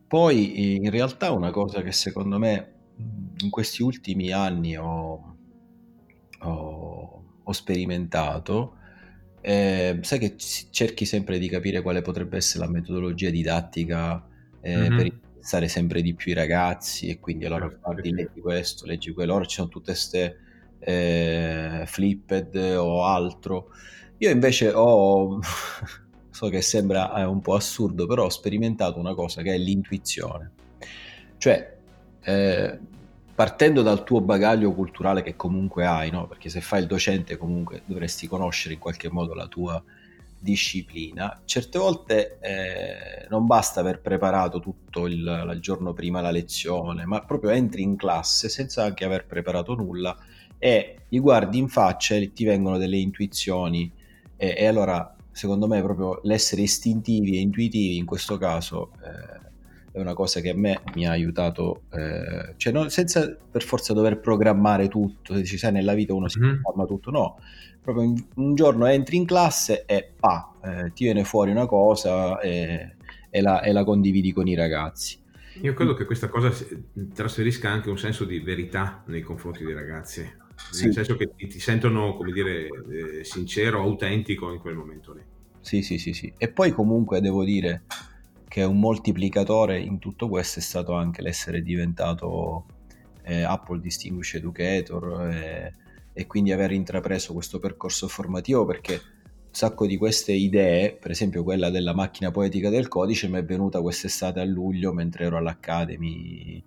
poi 0.09 0.77
in 0.77 0.89
realtà 0.89 1.31
una 1.33 1.51
cosa 1.51 1.83
che 1.83 1.93
secondo 1.93 2.39
me 2.39 2.73
in 3.37 3.51
questi 3.51 3.83
ultimi 3.83 4.31
anni 4.33 4.79
ho, 4.79 5.37
ho, 6.39 7.25
ho 7.43 7.53
sperimentato, 7.53 8.77
eh, 9.43 9.99
sai 10.01 10.19
che 10.19 10.37
cerchi 10.39 11.05
sempre 11.05 11.39
di 11.39 11.51
capire 11.51 11.83
quale 11.83 12.01
potrebbe 12.01 12.39
essere 12.39 12.65
la 12.65 12.71
metodologia 12.71 13.29
didattica 13.29 14.27
eh, 14.63 14.77
mm-hmm. 14.77 14.97
per 14.97 15.07
interessare 15.45 15.69
sempre 15.69 16.01
di 16.01 16.15
più 16.15 16.33
i 16.33 16.35
ragazzi 16.35 17.09
e 17.09 17.21
quindi 17.21 17.45
allora 17.45 17.69
guardi, 17.69 18.11
leggi 18.13 18.41
questo, 18.41 18.87
leggi 18.87 19.13
quello, 19.13 19.35
ora 19.35 19.45
ci 19.45 19.57
sono 19.57 19.69
tutte 19.69 19.93
queste 19.93 20.39
eh, 20.79 21.85
flipped 21.87 22.57
o 22.57 23.05
altro. 23.05 23.69
Io 24.19 24.31
invece 24.31 24.73
ho, 24.73 25.39
so 26.31 26.49
che 26.49 26.63
sembra 26.63 27.15
eh, 27.15 27.25
un 27.25 27.41
po' 27.43 27.55
assurdo, 27.55 28.07
però 28.07 28.25
ho 28.25 28.31
sperimentato 28.31 28.99
una 28.99 29.15
cosa 29.15 29.43
che 29.43 29.53
è 29.53 29.59
l'intuizione. 29.59 30.51
Cioè, 31.37 31.77
eh, 32.23 32.79
partendo 33.35 33.83
dal 33.83 34.03
tuo 34.03 34.23
bagaglio 34.23 34.73
culturale 34.73 35.23
che 35.23 35.37
comunque 35.37 35.85
hai, 35.85 36.11
no? 36.11 36.27
perché 36.27 36.49
se 36.49 36.63
fai 36.63 36.81
il 36.81 36.87
docente 36.87 37.37
comunque 37.37 37.83
dovresti 37.85 38.27
conoscere 38.27 38.75
in 38.75 38.81
qualche 38.81 39.11
modo 39.11 39.35
la 39.35 39.47
tua 39.47 39.83
disciplina, 40.45 41.41
certe 41.47 41.79
volte 41.79 42.39
eh, 42.41 43.27
non 43.31 43.47
basta 43.47 43.81
aver 43.81 44.03
preparato 44.03 44.61
tutto 44.61 45.07
il, 45.07 45.49
il, 45.53 45.61
giorno 45.61 45.95
prima 45.95 46.21
la 46.21 46.31
lezione, 46.31 47.07
ma 47.07 47.23
proprio 47.23 47.51
entri 47.51 47.83
in 47.83 47.97
classe 47.97 48.51
senza 48.51 48.85
anche 48.85 49.07
aver 49.07 49.25
preparato 49.25 49.75
nulla 49.75 50.15
e 50.59 50.99
gli 51.09 51.19
guardi 51.19 51.57
in 51.57 51.69
faccia 51.69 52.15
e 52.15 52.33
ti 52.35 52.45
vengono 52.45 52.77
delle 52.77 52.99
intuizioni. 52.99 53.91
E, 54.37 54.55
e 54.59 54.67
allora, 54.67 55.17
secondo 55.33 55.67
me, 55.67 55.81
proprio 55.83 56.21
l'essere 56.25 56.61
istintivi 56.61 57.39
e 57.39 57.41
intuitivi 57.41 57.97
in 57.97 58.05
questo 58.05 58.37
caso 58.37 58.91
eh, 59.03 59.44
è 59.95 60.01
una 60.01 60.15
cosa 60.15 60.41
che 60.41 60.51
a 60.51 60.57
me 60.57 60.81
mi 60.97 61.07
ha 61.07 61.13
aiutato, 61.13 61.83
eh, 61.93 62.55
cioè 62.57 62.73
non, 62.73 62.91
senza 62.91 63.33
per 63.33 63.63
forza 63.63 63.93
dover 63.93 64.19
programmare 64.19 64.89
tutto, 64.89 65.35
dici, 65.35 65.57
sai, 65.57 65.71
nella 65.71 65.95
vita 65.95 66.13
uno 66.13 66.27
si 66.27 66.41
mm-hmm. 66.41 66.63
programma 66.63 66.85
tutto, 66.85 67.13
no, 67.13 67.39
proprio 67.81 68.09
un, 68.09 68.25
un, 68.35 68.57
giorno 68.57 68.87
entri 68.87 69.19
in 69.19 69.25
classe 69.25 69.85
e 69.87 70.11
pa, 70.19 70.53
eh, 70.65 70.93
ti 70.93 71.05
viene 71.05 71.23
fuori 71.23 71.53
una 71.53 71.67
cosa 71.67 72.41
e, 72.41 72.97
e, 73.31 73.41
la, 73.41 73.63
e 73.63 73.71
la 73.71 73.85
condividi 73.85 74.33
con 74.33 74.49
i 74.49 74.57
ragazzi. 74.57 75.17
Io 75.61 75.75
credo 75.75 75.95
che 75.95 76.07
questa 76.07 76.27
cosa 76.27 76.53
trasferisca 77.15 77.71
anche 77.71 77.89
un 77.89 77.99
senso 77.99 78.25
di 78.25 78.41
verità 78.41 79.05
nei 79.07 79.23
confronti 79.23 79.63
dei 79.63 79.75
ragazzi, 79.75 80.29
sì. 80.73 80.87
nel 80.87 80.93
senso 80.93 81.15
che 81.15 81.31
ti, 81.37 81.47
ti 81.47 81.61
sentono, 81.61 82.17
come 82.17 82.33
dire, 82.33 82.67
eh, 82.67 83.23
sincero, 83.23 83.81
autentico 83.81 84.51
in 84.51 84.59
quel 84.59 84.75
momento 84.75 85.13
lì. 85.13 85.23
Sì, 85.61 85.83
sì, 85.83 85.99
sì, 85.99 86.13
sì. 86.13 86.33
E 86.37 86.51
poi 86.51 86.73
comunque 86.73 87.21
devo 87.21 87.45
dire 87.45 87.85
che 88.55 88.63
un 88.63 88.79
moltiplicatore 88.79 89.81
in 89.81 89.99
tutto 89.99 90.29
questo 90.29 90.61
è 90.61 90.63
stato 90.63 90.93
anche 90.93 91.23
l'essere 91.23 91.61
diventato 91.61 92.67
eh, 93.25 93.43
Apple 93.43 93.81
Distinguished 93.81 94.41
Educator 94.41 95.29
eh, 95.29 95.75
e 96.13 96.27
quindi 96.29 96.53
aver 96.53 96.71
intrapreso 96.71 97.33
questo 97.33 97.59
percorso 97.59 98.07
formativo 98.07 98.65
perché 98.65 98.93
un 98.93 99.51
sacco 99.51 99.89
di 99.89 99.97
queste 99.97 100.35
idee, 100.35 100.95
per 100.95 101.11
esempio 101.11 101.43
quella 101.43 101.69
della 101.69 101.95
macchina 101.95 102.31
poetica 102.31 102.71
del 102.71 102.87
codice, 102.87 103.27
mi 103.27 103.39
è 103.39 103.45
venuta 103.45 103.81
quest'estate 103.81 104.39
a 104.39 104.45
luglio 104.45 104.93
mentre 104.93 105.25
ero 105.25 105.37
all'Academy 105.39 106.65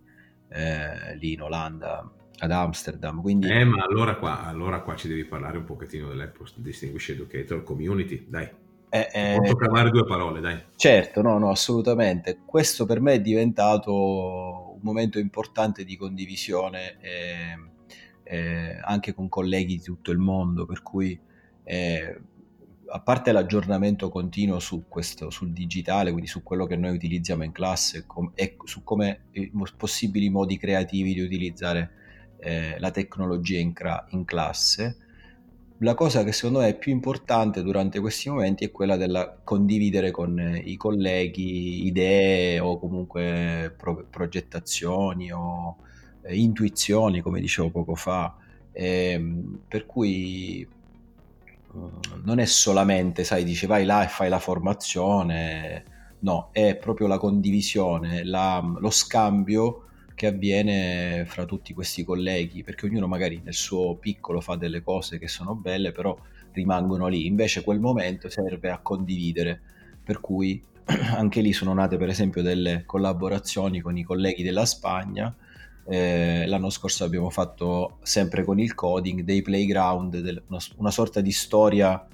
eh, 0.50 1.15
lì 1.15 1.32
in 1.32 1.41
Olanda 1.41 2.12
ad 2.39 2.52
Amsterdam. 2.52 3.21
Quindi... 3.21 3.47
Eh, 3.47 3.63
ma 3.63 3.82
allora 3.82 4.17
qua, 4.17 4.43
allora 4.43 4.82
qua 4.82 4.97
ci 4.97 5.08
devi 5.08 5.23
parlare 5.23 5.58
un 5.58 5.63
pochettino 5.63 6.10
dell'Apple 6.10 6.47
Distinguished 6.58 7.15
Educator 7.15 7.63
Community, 7.63 8.26
dai. 8.28 8.65
Eh, 8.89 9.10
eh, 9.12 9.36
Posso 9.38 9.56
cavare 9.56 9.89
due 9.89 10.06
parole, 10.06 10.39
dai. 10.39 10.63
Certo, 10.76 11.21
no, 11.21 11.38
no, 11.38 11.50
assolutamente. 11.50 12.39
Questo 12.45 12.86
per 12.86 13.02
me 13.02 13.13
è 13.13 13.21
diventato 13.21 13.93
un 14.73 14.80
momento 14.82 15.19
importante 15.19 15.84
di 15.84 15.97
condivisione 15.97 16.97
eh, 17.02 17.56
eh, 18.23 18.80
anche 18.82 19.13
con 19.13 19.28
colleghi 19.30 19.78
di 19.78 19.82
tutto 19.82 20.12
il 20.12 20.17
mondo, 20.17 20.65
per 20.65 20.82
cui 20.84 21.19
eh, 21.63 22.21
a 22.89 23.02
parte 23.02 23.32
l'aggiornamento 23.32 24.10
continuo 24.10 24.60
su 24.60 24.86
questo, 24.88 25.30
sul 25.30 25.52
digitale, 25.52 26.12
quindi 26.12 26.30
su 26.30 26.41
quello 26.43 26.65
che 26.65 26.78
noi 26.78 26.95
utilizziamo 26.95 27.43
in 27.43 27.52
classe 27.52 28.06
com- 28.06 28.32
e 28.34 28.56
su 28.63 28.84
come 28.84 29.26
i 29.32 29.52
possibili 29.76 30.30
modi 30.30 30.58
creativi 30.58 31.13
di 31.13 31.21
utilizzare 31.21 31.91
eh, 32.39 32.80
la 32.80 32.91
tecnologia 32.91 33.60
in, 33.60 33.73
cra- 33.73 34.06
in 34.12 34.23
classe, 34.23 34.97
la 35.79 35.93
cosa 35.93 36.23
che 36.23 36.31
secondo 36.31 36.59
me 36.59 36.69
è 36.69 36.77
più 36.77 36.91
importante 36.91 37.61
durante 37.61 37.99
questi 37.99 38.29
momenti 38.29 38.65
è 38.65 38.71
quella 38.71 38.97
della 38.97 39.37
condividere 39.43 40.09
con 40.11 40.39
eh, 40.39 40.57
i 40.57 40.75
colleghi 40.75 41.85
idee 41.85 42.59
o 42.59 42.79
comunque 42.79 43.73
pro- 43.77 44.05
progettazioni 44.09 45.31
o 45.31 45.77
eh, 46.23 46.35
intuizioni, 46.35 47.21
come 47.21 47.39
dicevo 47.39 47.69
poco 47.69 47.95
fa. 47.95 48.35
E, 48.71 49.11
ehm, 49.11 49.59
per 49.67 49.85
cui 49.85 50.67
mm, 51.75 51.87
non 52.23 52.39
è 52.39 52.45
solamente, 52.45 53.23
sai, 53.23 53.43
dici 53.43 53.67
vai 53.67 53.85
là 53.85 54.03
e 54.03 54.07
fai 54.07 54.29
la 54.29 54.39
formazione, 54.39 55.83
no, 56.19 56.49
è 56.51 56.75
proprio 56.75 57.07
la 57.07 57.19
condivisione, 57.19 58.23
la, 58.23 58.63
lo 58.79 58.89
scambio 58.89 59.83
che 60.17 60.25
avviene 60.25 61.25
fra 61.27 61.45
tutti 61.45 61.75
questi 61.75 62.03
colleghi, 62.03 62.63
perché 62.63 62.88
ognuno 62.88 63.06
magari 63.06 63.39
nel 63.43 63.53
suo 63.53 63.97
piccolo 63.97 64.41
fa 64.41 64.56
delle 64.56 64.82
cose 64.82 65.19
che 65.19 65.27
sono 65.27 65.53
belle, 65.53 65.91
però 65.91 66.17
rimangono 66.53 67.06
lì. 67.06 67.27
Invece 67.27 67.62
quel 67.62 67.80
momento 67.80 68.27
serve 68.27 68.71
a 68.71 68.80
condividere, 68.80 69.62
per 70.03 70.19
cui 70.19 70.60
anche 71.13 71.41
lì 71.41 71.53
sono 71.53 71.71
nate 71.75 71.97
per 71.97 72.10
esempio 72.10 72.41
delle 72.41 72.82
collaborazioni 72.88 73.80
con 73.80 73.95
i 73.95 74.01
colleghi 74.01 74.41
della 74.41 74.65
Spagna. 74.65 75.32
Eh, 75.86 76.47
l'anno 76.47 76.71
scorso 76.71 77.03
abbiamo 77.03 77.30
fatto 77.30 77.99
sempre 78.01 78.43
con 78.43 78.60
il 78.60 78.73
coding 78.73 79.21
dei 79.21 79.43
playground, 79.43 80.17
del, 80.19 80.41
una, 80.47 80.60
una, 80.77 80.91
sorta 80.91 81.21
di 81.21 81.32
storia 81.32 82.08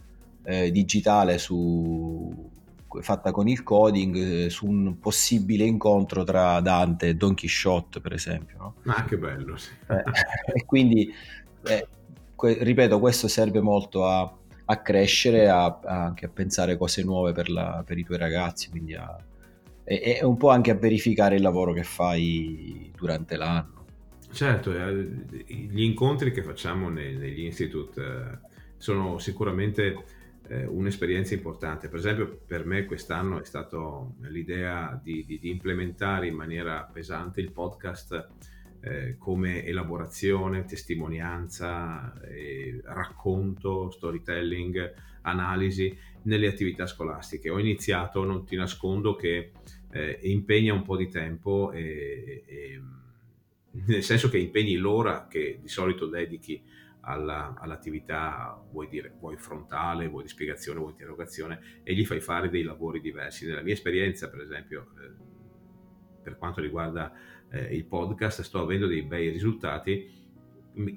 eh, 0.44 0.72
digitale 0.72 1.38
su, 1.38 2.52
fatta 3.01 3.32
con 3.32 3.47
il 3.47 3.63
coding 3.63 4.15
eh, 4.15 4.49
su 4.49 4.67
un 4.67 4.99
possibile 4.99 5.63
incontro 5.65 6.23
tra 6.23 6.60
Dante 6.60 7.10
e 7.10 7.15
Don 7.15 7.36
Quixote, 7.36 7.99
per 7.99 8.13
esempio. 8.13 8.58
No? 8.58 8.75
Ah, 8.93 9.03
che 9.06 9.17
bello, 9.17 9.58
sì. 9.58 9.71
eh, 9.88 10.03
e 10.53 10.65
quindi, 10.65 11.12
eh, 11.65 11.88
que- 12.36 12.58
ripeto, 12.62 12.99
questo 12.99 13.27
serve 13.27 13.62
molto 13.62 14.06
a, 14.06 14.32
a 14.65 14.82
crescere, 14.82 15.49
a, 15.49 15.65
a, 15.65 16.03
anche 16.06 16.25
a 16.25 16.29
pensare 16.29 16.77
cose 16.77 17.03
nuove 17.03 17.32
per, 17.32 17.49
la, 17.49 17.84
per 17.86 17.97
i 17.97 18.03
tuoi 18.03 18.17
ragazzi, 18.17 18.69
quindi 18.69 18.93
a, 18.93 19.17
e, 19.84 20.19
e, 20.19 20.25
un 20.25 20.38
po' 20.38 20.49
anche 20.49 20.71
a 20.71 20.75
verificare 20.75 21.36
il 21.36 21.41
lavoro 21.41 21.73
che 21.73 21.84
fai 21.84 22.91
durante 22.95 23.36
l'anno. 23.36 23.86
Certo, 24.32 24.73
eh, 24.73 24.93
gli 25.45 25.84
incontri 25.84 26.32
che 26.32 26.41
facciamo 26.41 26.89
negli 26.89 27.41
institute 27.41 28.01
eh, 28.01 28.38
sono 28.77 29.19
sicuramente 29.19 30.06
eh, 30.47 30.65
un'esperienza 30.65 31.34
importante. 31.34 31.88
Per 31.88 31.99
esempio, 31.99 32.39
per 32.45 32.65
me 32.65 32.86
quest'anno 32.86 33.39
è 33.39 33.45
stata 33.45 33.77
l'idea 34.21 34.99
di, 35.01 35.23
di, 35.25 35.39
di, 35.39 35.49
implementare 35.49 36.27
in 36.27 36.36
maniera 36.36 36.89
pesante 36.91 37.41
il 37.41 37.51
podcast 37.51 38.29
eh, 38.82 39.15
come 39.17 39.63
elaborazione, 39.65 40.65
testimonianza, 40.65 42.13
eh, 42.23 42.82
racconto, 42.84 43.89
storytelling, 43.89 44.93
analisi 45.21 45.95
nelle 46.23 46.47
attività 46.47 46.86
scolastiche. 46.86 47.49
Ho 47.49 47.60
iniziato, 47.60 48.23
non 48.23 48.45
ti 48.45 48.56
nascondo, 48.56 49.15
che 49.15 49.51
eh, 49.91 50.19
impegna 50.23 50.73
un 50.73 50.84
po' 50.84 50.97
di 50.97 51.08
tempo 51.08 51.71
e, 51.71 52.43
e 52.45 52.82
nel 53.86 54.03
senso 54.03 54.29
che 54.29 54.38
impegni 54.38 54.75
l'ora 54.75 55.27
che 55.27 55.60
di 55.62 55.67
solito 55.67 56.06
dedichi 56.08 56.62
alla, 57.06 57.54
all'attività, 57.58 58.62
vuoi 58.72 58.88
dire, 58.88 59.13
vuoi 59.20 59.38
frontale, 59.38 60.08
vuoi 60.08 60.24
di 60.24 60.30
spiegazione, 60.30 60.80
vuoi 60.80 60.92
interrogazione, 60.92 61.82
e 61.84 61.94
gli 61.94 62.06
fai 62.06 62.20
fare 62.20 62.50
dei 62.50 62.63
lavori 62.63 63.02
diversi. 63.02 63.46
Nella 63.46 63.62
mia 63.62 63.74
esperienza, 63.74 64.30
per 64.30 64.42
esempio, 64.42 64.88
eh, 65.02 66.22
per 66.22 66.38
quanto 66.38 66.62
riguarda 66.62 67.12
eh, 67.50 67.76
il 67.76 67.86
podcast, 67.86 68.42
sto 68.42 68.62
avendo 68.62 68.88
dei 68.88 69.04
bei 69.04 69.30
risultati 69.30 70.22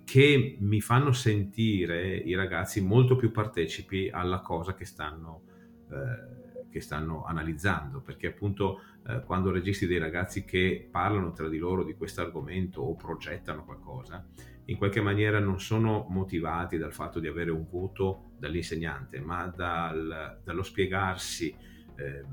che 0.05 0.57
mi 0.59 0.81
fanno 0.81 1.12
sentire 1.12 2.16
i 2.16 2.35
ragazzi 2.35 2.81
molto 2.81 3.16
più 3.16 3.31
partecipi 3.31 4.09
alla 4.09 4.40
cosa 4.40 4.75
che 4.75 4.87
stanno, 4.87 5.42
eh, 5.90 6.69
che 6.71 6.81
stanno 6.81 7.25
analizzando, 7.25 8.01
perché 8.01 8.29
appunto 8.29 8.81
eh, 9.07 9.23
quando 9.25 9.51
registri 9.51 9.87
dei 9.87 9.99
ragazzi 9.99 10.45
che 10.45 10.88
parlano 10.90 11.33
tra 11.33 11.49
di 11.49 11.59
loro 11.59 11.85
di 11.85 11.95
questo 11.95 12.23
argomento 12.23 12.81
o 12.81 12.95
progettano 12.95 13.64
qualcosa, 13.64 14.27
in 14.66 14.76
qualche 14.76 15.00
maniera 15.00 15.38
non 15.38 15.61
sono 15.61 16.07
motivati 16.09 16.76
dal 16.76 16.92
fatto 16.92 17.20
di 17.20 17.29
avere 17.29 17.50
un 17.50 17.66
voto 17.68 18.33
dall'insegnante, 18.38 19.20
ma 19.20 19.46
dal, 19.46 20.40
dallo 20.42 20.62
spiegarsi 20.62 21.55
eh, 21.96 22.24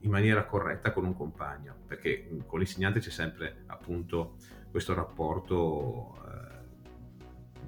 in 0.00 0.10
maniera 0.10 0.44
corretta 0.44 0.92
con 0.92 1.04
un 1.04 1.14
compagno, 1.14 1.76
perché 1.86 2.28
con 2.46 2.58
l'insegnante 2.58 3.00
c'è 3.00 3.10
sempre 3.10 3.64
appunto 3.66 4.36
questo 4.70 4.94
rapporto 4.94 6.16
eh, 6.26 6.47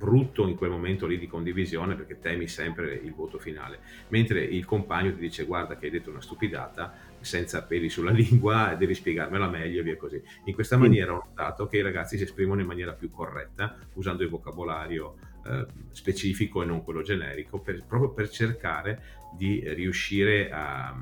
brutto 0.00 0.48
in 0.48 0.56
quel 0.56 0.70
momento 0.70 1.06
lì 1.06 1.18
di 1.18 1.26
condivisione 1.26 1.94
perché 1.94 2.18
temi 2.18 2.48
sempre 2.48 2.94
il 2.94 3.12
voto 3.12 3.38
finale, 3.38 3.80
mentre 4.08 4.42
il 4.42 4.64
compagno 4.64 5.12
ti 5.12 5.20
dice 5.20 5.44
guarda 5.44 5.76
che 5.76 5.86
hai 5.86 5.92
detto 5.92 6.08
una 6.08 6.22
stupidata 6.22 6.94
senza 7.20 7.62
peli 7.64 7.90
sulla 7.90 8.10
lingua, 8.10 8.74
devi 8.78 8.94
spiegarmela 8.94 9.46
meglio 9.46 9.80
e 9.80 9.82
via 9.82 9.98
così. 9.98 10.20
In 10.44 10.54
questa 10.54 10.78
maniera 10.78 11.12
ho 11.12 11.22
notato 11.26 11.66
che 11.66 11.76
i 11.76 11.82
ragazzi 11.82 12.16
si 12.16 12.22
esprimono 12.22 12.62
in 12.62 12.66
maniera 12.66 12.92
più 12.92 13.10
corretta, 13.10 13.76
usando 13.92 14.22
il 14.22 14.30
vocabolario 14.30 15.16
eh, 15.44 15.66
specifico 15.92 16.62
e 16.62 16.64
non 16.64 16.82
quello 16.82 17.02
generico, 17.02 17.60
per, 17.60 17.84
proprio 17.84 18.10
per 18.10 18.30
cercare 18.30 19.18
di 19.36 19.62
riuscire 19.74 20.50
a, 20.50 20.96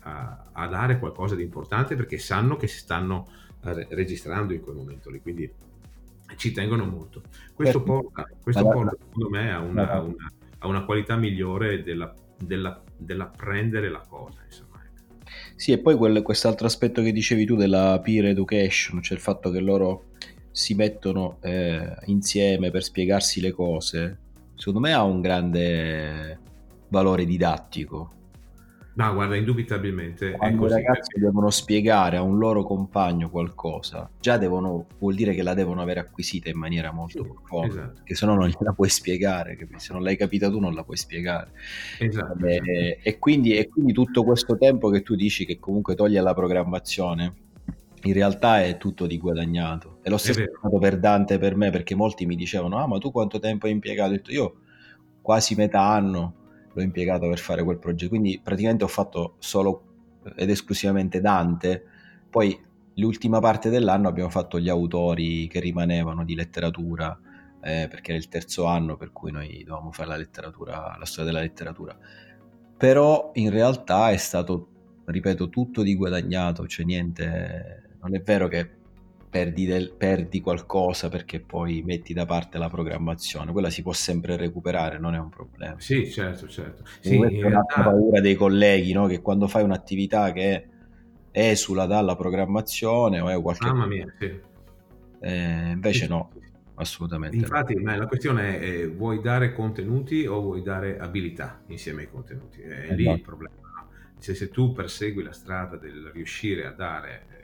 a, 0.00 0.44
a, 0.52 0.66
dare 0.66 0.98
qualcosa 0.98 1.34
di 1.34 1.42
importante 1.42 1.96
perché 1.96 2.18
sanno 2.18 2.56
che 2.56 2.66
si 2.66 2.76
stanno 2.78 3.26
eh, 3.64 3.86
registrando 3.90 4.52
in 4.52 4.60
quel 4.60 4.76
momento 4.76 5.08
lì. 5.08 5.20
Quindi 5.20 5.50
ci 6.36 6.52
tengono 6.52 6.84
molto. 6.84 7.22
Questo 7.54 7.82
porta, 7.82 8.28
questo 8.42 8.62
porta 8.62 8.96
secondo 8.98 9.28
me 9.30 9.52
a 9.52 9.60
una, 9.60 10.00
una, 10.00 10.32
a 10.58 10.66
una 10.66 10.84
qualità 10.84 11.16
migliore 11.16 11.82
della, 11.82 12.12
della, 12.38 12.82
dell'apprendere 12.96 13.88
la 13.88 14.04
cosa. 14.06 14.40
Insomma. 14.44 14.82
Ecco. 14.84 15.28
Sì, 15.54 15.72
e 15.72 15.78
poi 15.78 15.96
quel, 15.96 16.22
quest'altro 16.22 16.66
aspetto 16.66 17.02
che 17.02 17.12
dicevi 17.12 17.46
tu 17.46 17.56
della 17.56 18.00
peer 18.02 18.26
education, 18.26 19.02
cioè 19.02 19.16
il 19.16 19.22
fatto 19.22 19.50
che 19.50 19.60
loro 19.60 20.10
si 20.50 20.74
mettono 20.74 21.38
eh, 21.42 21.94
insieme 22.06 22.70
per 22.70 22.82
spiegarsi 22.82 23.40
le 23.40 23.52
cose, 23.52 24.18
secondo 24.54 24.80
me 24.80 24.92
ha 24.92 25.02
un 25.02 25.20
grande 25.20 26.38
valore 26.88 27.24
didattico. 27.24 28.12
No, 28.96 29.12
guarda, 29.12 29.36
indubitabilmente. 29.36 30.32
Quando 30.32 30.66
i 30.66 30.70
ragazzi 30.70 31.12
perché... 31.12 31.20
devono 31.20 31.50
spiegare 31.50 32.16
a 32.16 32.22
un 32.22 32.38
loro 32.38 32.64
compagno 32.64 33.28
qualcosa, 33.28 34.08
già 34.18 34.38
devono, 34.38 34.86
vuol 34.98 35.14
dire 35.14 35.34
che 35.34 35.42
la 35.42 35.52
devono 35.52 35.82
aver 35.82 35.98
acquisita 35.98 36.48
in 36.48 36.56
maniera 36.56 36.92
molto 36.92 37.22
sì, 37.22 37.28
profonda, 37.28 37.66
esatto. 37.66 38.00
che 38.04 38.14
se 38.14 38.24
no 38.24 38.34
non 38.34 38.48
gliela 38.48 38.72
puoi 38.72 38.88
spiegare, 38.88 39.56
capisci? 39.56 39.88
se 39.88 39.92
non 39.92 40.02
l'hai 40.02 40.16
capita 40.16 40.48
tu 40.48 40.60
non 40.60 40.72
la 40.72 40.82
puoi 40.82 40.96
spiegare. 40.96 41.50
Esatto, 41.98 42.46
e, 42.46 42.52
esatto. 42.54 43.00
E, 43.02 43.18
quindi, 43.18 43.54
e 43.54 43.68
quindi 43.68 43.92
tutto 43.92 44.24
questo 44.24 44.56
tempo 44.56 44.88
che 44.88 45.02
tu 45.02 45.14
dici 45.14 45.44
che 45.44 45.58
comunque 45.58 45.94
toglie 45.94 46.18
alla 46.18 46.32
programmazione, 46.32 47.34
in 48.04 48.12
realtà 48.14 48.64
è 48.64 48.78
tutto 48.78 49.06
di 49.06 49.18
guadagnato. 49.18 49.98
E 50.02 50.08
lo 50.08 50.16
stesso 50.16 50.40
è 50.40 50.50
stato 50.56 50.78
per 50.78 50.98
Dante 50.98 51.36
per 51.36 51.54
me, 51.54 51.70
perché 51.70 51.94
molti 51.94 52.24
mi 52.24 52.34
dicevano, 52.34 52.78
ah 52.78 52.86
ma 52.86 52.96
tu 52.96 53.10
quanto 53.10 53.38
tempo 53.40 53.66
hai 53.66 53.72
impiegato? 53.72 54.08
Ho 54.08 54.12
detto, 54.12 54.32
io 54.32 54.54
quasi 55.20 55.54
metà 55.54 55.82
anno 55.82 56.44
l'ho 56.76 56.82
impiegato 56.82 57.26
per 57.28 57.38
fare 57.38 57.64
quel 57.64 57.78
progetto. 57.78 58.10
Quindi 58.10 58.38
praticamente 58.42 58.84
ho 58.84 58.88
fatto 58.88 59.36
solo 59.38 59.82
ed 60.36 60.50
esclusivamente 60.50 61.20
Dante. 61.20 61.82
Poi 62.28 62.58
l'ultima 62.94 63.40
parte 63.40 63.70
dell'anno 63.70 64.08
abbiamo 64.08 64.28
fatto 64.28 64.60
gli 64.60 64.68
autori 64.68 65.48
che 65.48 65.60
rimanevano 65.60 66.24
di 66.24 66.34
letteratura, 66.34 67.18
eh, 67.62 67.86
perché 67.88 68.10
era 68.10 68.18
il 68.18 68.28
terzo 68.28 68.66
anno 68.66 68.96
per 68.96 69.10
cui 69.12 69.32
noi 69.32 69.64
dovevamo 69.64 69.90
fare 69.90 70.08
la 70.08 70.16
letteratura, 70.16 70.96
la 70.98 71.04
storia 71.06 71.30
della 71.30 71.42
letteratura. 71.42 71.96
Però 72.76 73.30
in 73.34 73.50
realtà 73.50 74.10
è 74.10 74.18
stato, 74.18 74.68
ripeto, 75.06 75.48
tutto 75.48 75.82
di 75.82 75.94
guadagnato, 75.94 76.66
cioè 76.66 76.84
niente, 76.84 77.96
non 78.02 78.14
è 78.14 78.20
vero 78.20 78.48
che 78.48 78.75
perdi, 79.28 79.66
del, 79.66 79.92
perdi, 79.96 80.40
qualcosa 80.40 81.08
perché 81.08 81.40
poi 81.40 81.82
metti 81.82 82.12
da 82.12 82.24
parte 82.24 82.58
la 82.58 82.68
programmazione, 82.68 83.52
quella 83.52 83.70
si 83.70 83.82
può 83.82 83.92
sempre 83.92 84.36
recuperare, 84.36 84.98
non 84.98 85.14
è 85.14 85.18
un 85.18 85.28
problema. 85.28 85.76
Sì, 85.78 86.10
certo, 86.10 86.48
certo. 86.48 86.84
Sì, 87.00 87.16
questa 87.16 87.46
è 87.46 87.48
realtà... 87.48 87.82
paura 87.82 88.20
dei 88.20 88.34
colleghi, 88.34 88.92
no? 88.92 89.06
che 89.06 89.20
quando 89.20 89.48
fai 89.48 89.62
un'attività 89.62 90.32
che 90.32 90.66
esula 91.30 91.86
dalla 91.86 92.16
programmazione 92.16 93.20
o 93.20 93.28
è 93.28 93.40
qualche... 93.40 93.66
Mamma 93.66 93.86
mia, 93.86 94.06
sì. 94.18 94.40
Eh, 95.20 95.70
invece 95.70 96.06
no, 96.06 96.30
assolutamente. 96.74 97.36
Infatti, 97.36 97.74
no. 97.74 97.96
la 97.96 98.06
questione 98.06 98.60
è 98.60 98.64
eh, 98.64 98.86
vuoi 98.86 99.20
dare 99.20 99.52
contenuti 99.52 100.26
o 100.26 100.40
vuoi 100.40 100.62
dare 100.62 100.98
abilità 100.98 101.62
insieme 101.66 102.02
ai 102.02 102.10
contenuti? 102.10 102.60
È 102.60 102.84
esatto. 102.84 102.94
lì 102.94 103.10
il 103.10 103.20
problema. 103.20 103.54
Se, 104.18 104.34
se 104.34 104.48
tu 104.50 104.72
persegui 104.72 105.22
la 105.22 105.32
strada 105.32 105.76
del 105.76 106.10
riuscire 106.12 106.66
a 106.66 106.70
dare 106.70 107.35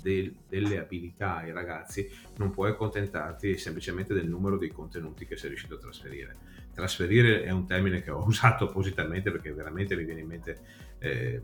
del, 0.00 0.34
delle 0.48 0.78
abilità 0.78 1.36
ai 1.36 1.52
ragazzi, 1.52 2.08
non 2.36 2.50
puoi 2.50 2.70
accontentarti 2.70 3.56
semplicemente 3.58 4.14
del 4.14 4.28
numero 4.28 4.58
dei 4.58 4.70
contenuti 4.70 5.26
che 5.26 5.36
sei 5.36 5.50
riuscito 5.50 5.74
a 5.74 5.78
trasferire. 5.78 6.36
Trasferire 6.72 7.42
è 7.42 7.50
un 7.50 7.66
termine 7.66 8.02
che 8.02 8.10
ho 8.10 8.24
usato 8.26 8.64
appositamente 8.64 9.30
perché 9.30 9.52
veramente 9.52 9.96
mi 9.96 10.04
viene 10.04 10.20
in 10.20 10.26
mente, 10.26 10.60
eh, 10.98 11.42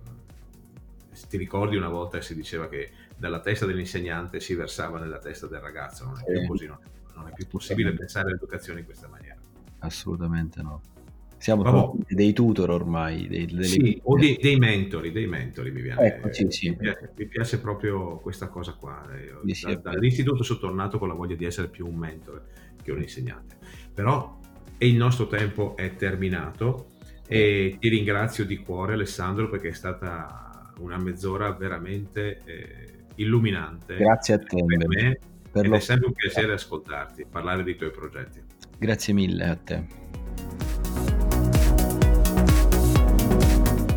ti 1.29 1.37
ricordi 1.37 1.77
una 1.77 1.89
volta 1.89 2.21
si 2.21 2.35
diceva 2.35 2.69
che 2.69 2.91
dalla 3.17 3.41
testa 3.41 3.67
dell'insegnante 3.67 4.41
si 4.41 4.55
versava 4.55 4.99
nella 4.99 5.19
testa 5.19 5.47
del 5.47 5.61
ragazzo, 5.61 6.05
non 6.05 6.19
è 6.19 6.25
più 6.25 6.47
così, 6.47 6.67
non, 6.67 6.79
non 7.15 7.29
è 7.29 7.33
più 7.33 7.47
possibile 7.47 7.93
pensare 7.93 8.29
all'educazione 8.29 8.81
in 8.81 8.85
questa 8.85 9.09
maniera. 9.09 9.39
Assolutamente 9.79 10.63
no. 10.63 10.94
Siamo 11.39 11.93
tutti 11.93 12.15
dei 12.15 12.33
tutor 12.33 12.71
ormai. 12.71 13.27
Dei, 13.29 13.47
delle... 13.47 13.65
Sì, 13.65 14.01
o 14.05 14.17
dei, 14.17 14.39
dei, 14.41 14.57
mentori, 14.57 15.13
dei 15.13 15.27
mentori 15.27 15.71
mi 15.71 15.83
viene. 15.83 16.01
Ecco, 16.01 16.33
sì, 16.33 16.47
sì. 16.49 16.71
Mi, 16.71 16.77
piace, 16.77 17.13
mi, 17.17 17.27
piace, 17.27 17.61
proprio 17.61 18.19
questa 18.19 18.49
cosa 18.49 18.73
qua. 18.73 19.07
Sì, 19.47 19.67
da, 19.67 19.91
dall'istituto 19.93 20.43
sono 20.43 20.59
tornato 20.59 20.99
con 20.99 21.09
la 21.09 21.15
voglia 21.15 21.35
di 21.35 21.45
essere 21.45 21.69
più 21.69 21.87
un 21.87 21.97
mentore 21.97 22.43
che 22.83 22.93
un 22.93 23.01
insegnante. 23.01 23.57
Però 23.93 24.41
il 24.79 24.97
nostro 24.97 25.27
tempo 25.27 25.77
è 25.77 25.95
terminato 25.97 26.87
e 27.27 27.77
ti 27.79 27.89
ringrazio 27.89 28.45
di 28.45 28.59
cuore 28.59 28.95
Alessandro 28.95 29.49
perché 29.49 29.69
è 29.69 29.73
stata 29.73 30.73
una 30.79 30.99
mezz'ora 30.99 31.53
veramente 31.53 32.41
eh, 32.45 32.89
illuminante. 33.17 33.97
Grazie 33.97 34.35
a 34.35 34.39
te. 34.39 34.65
Per 34.65 34.89
me 34.89 35.19
per 35.55 35.67
ed 35.67 35.71
lo... 35.71 35.77
è 35.77 35.81
sempre 35.81 36.09
un 36.09 36.15
piacere 36.15 36.53
ascoltarti, 36.53 37.27
parlare 37.31 37.63
dei 37.63 37.77
tuoi 37.77 37.93
progetti. 37.93 38.43
Grazie 38.77 39.13
mille 39.13 39.45
a 39.45 39.55
te. 39.55 39.87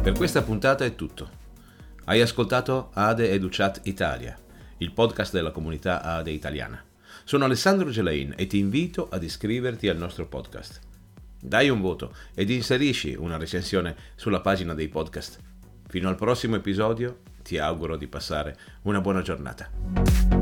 Per 0.07 0.15
questa 0.15 0.41
puntata 0.41 0.85
è 0.85 0.95
tutto. 0.95 1.29
Hai 2.05 2.21
ascoltato 2.21 2.91
Ade 2.93 3.29
Educat 3.29 3.81
Italia, 3.83 4.37
il 4.77 4.93
podcast 4.93 5.33
della 5.33 5.51
comunità 5.51 6.01
Ade 6.01 6.31
italiana. 6.31 6.81
Sono 7.25 7.43
Alessandro 7.43 7.89
Gelain 7.89 8.33
e 8.37 8.47
ti 8.47 8.57
invito 8.57 9.09
ad 9.11 9.21
iscriverti 9.21 9.89
al 9.89 9.97
nostro 9.97 10.25
podcast. 10.25 10.79
Dai 11.37 11.67
un 11.67 11.81
voto 11.81 12.15
ed 12.33 12.49
inserisci 12.49 13.15
una 13.15 13.35
recensione 13.35 13.97
sulla 14.15 14.39
pagina 14.39 14.73
dei 14.73 14.87
podcast. 14.87 15.39
Fino 15.89 16.07
al 16.07 16.15
prossimo 16.15 16.55
episodio 16.55 17.19
ti 17.43 17.57
auguro 17.57 17.97
di 17.97 18.07
passare 18.07 18.57
una 18.83 19.01
buona 19.01 19.21
giornata. 19.21 20.36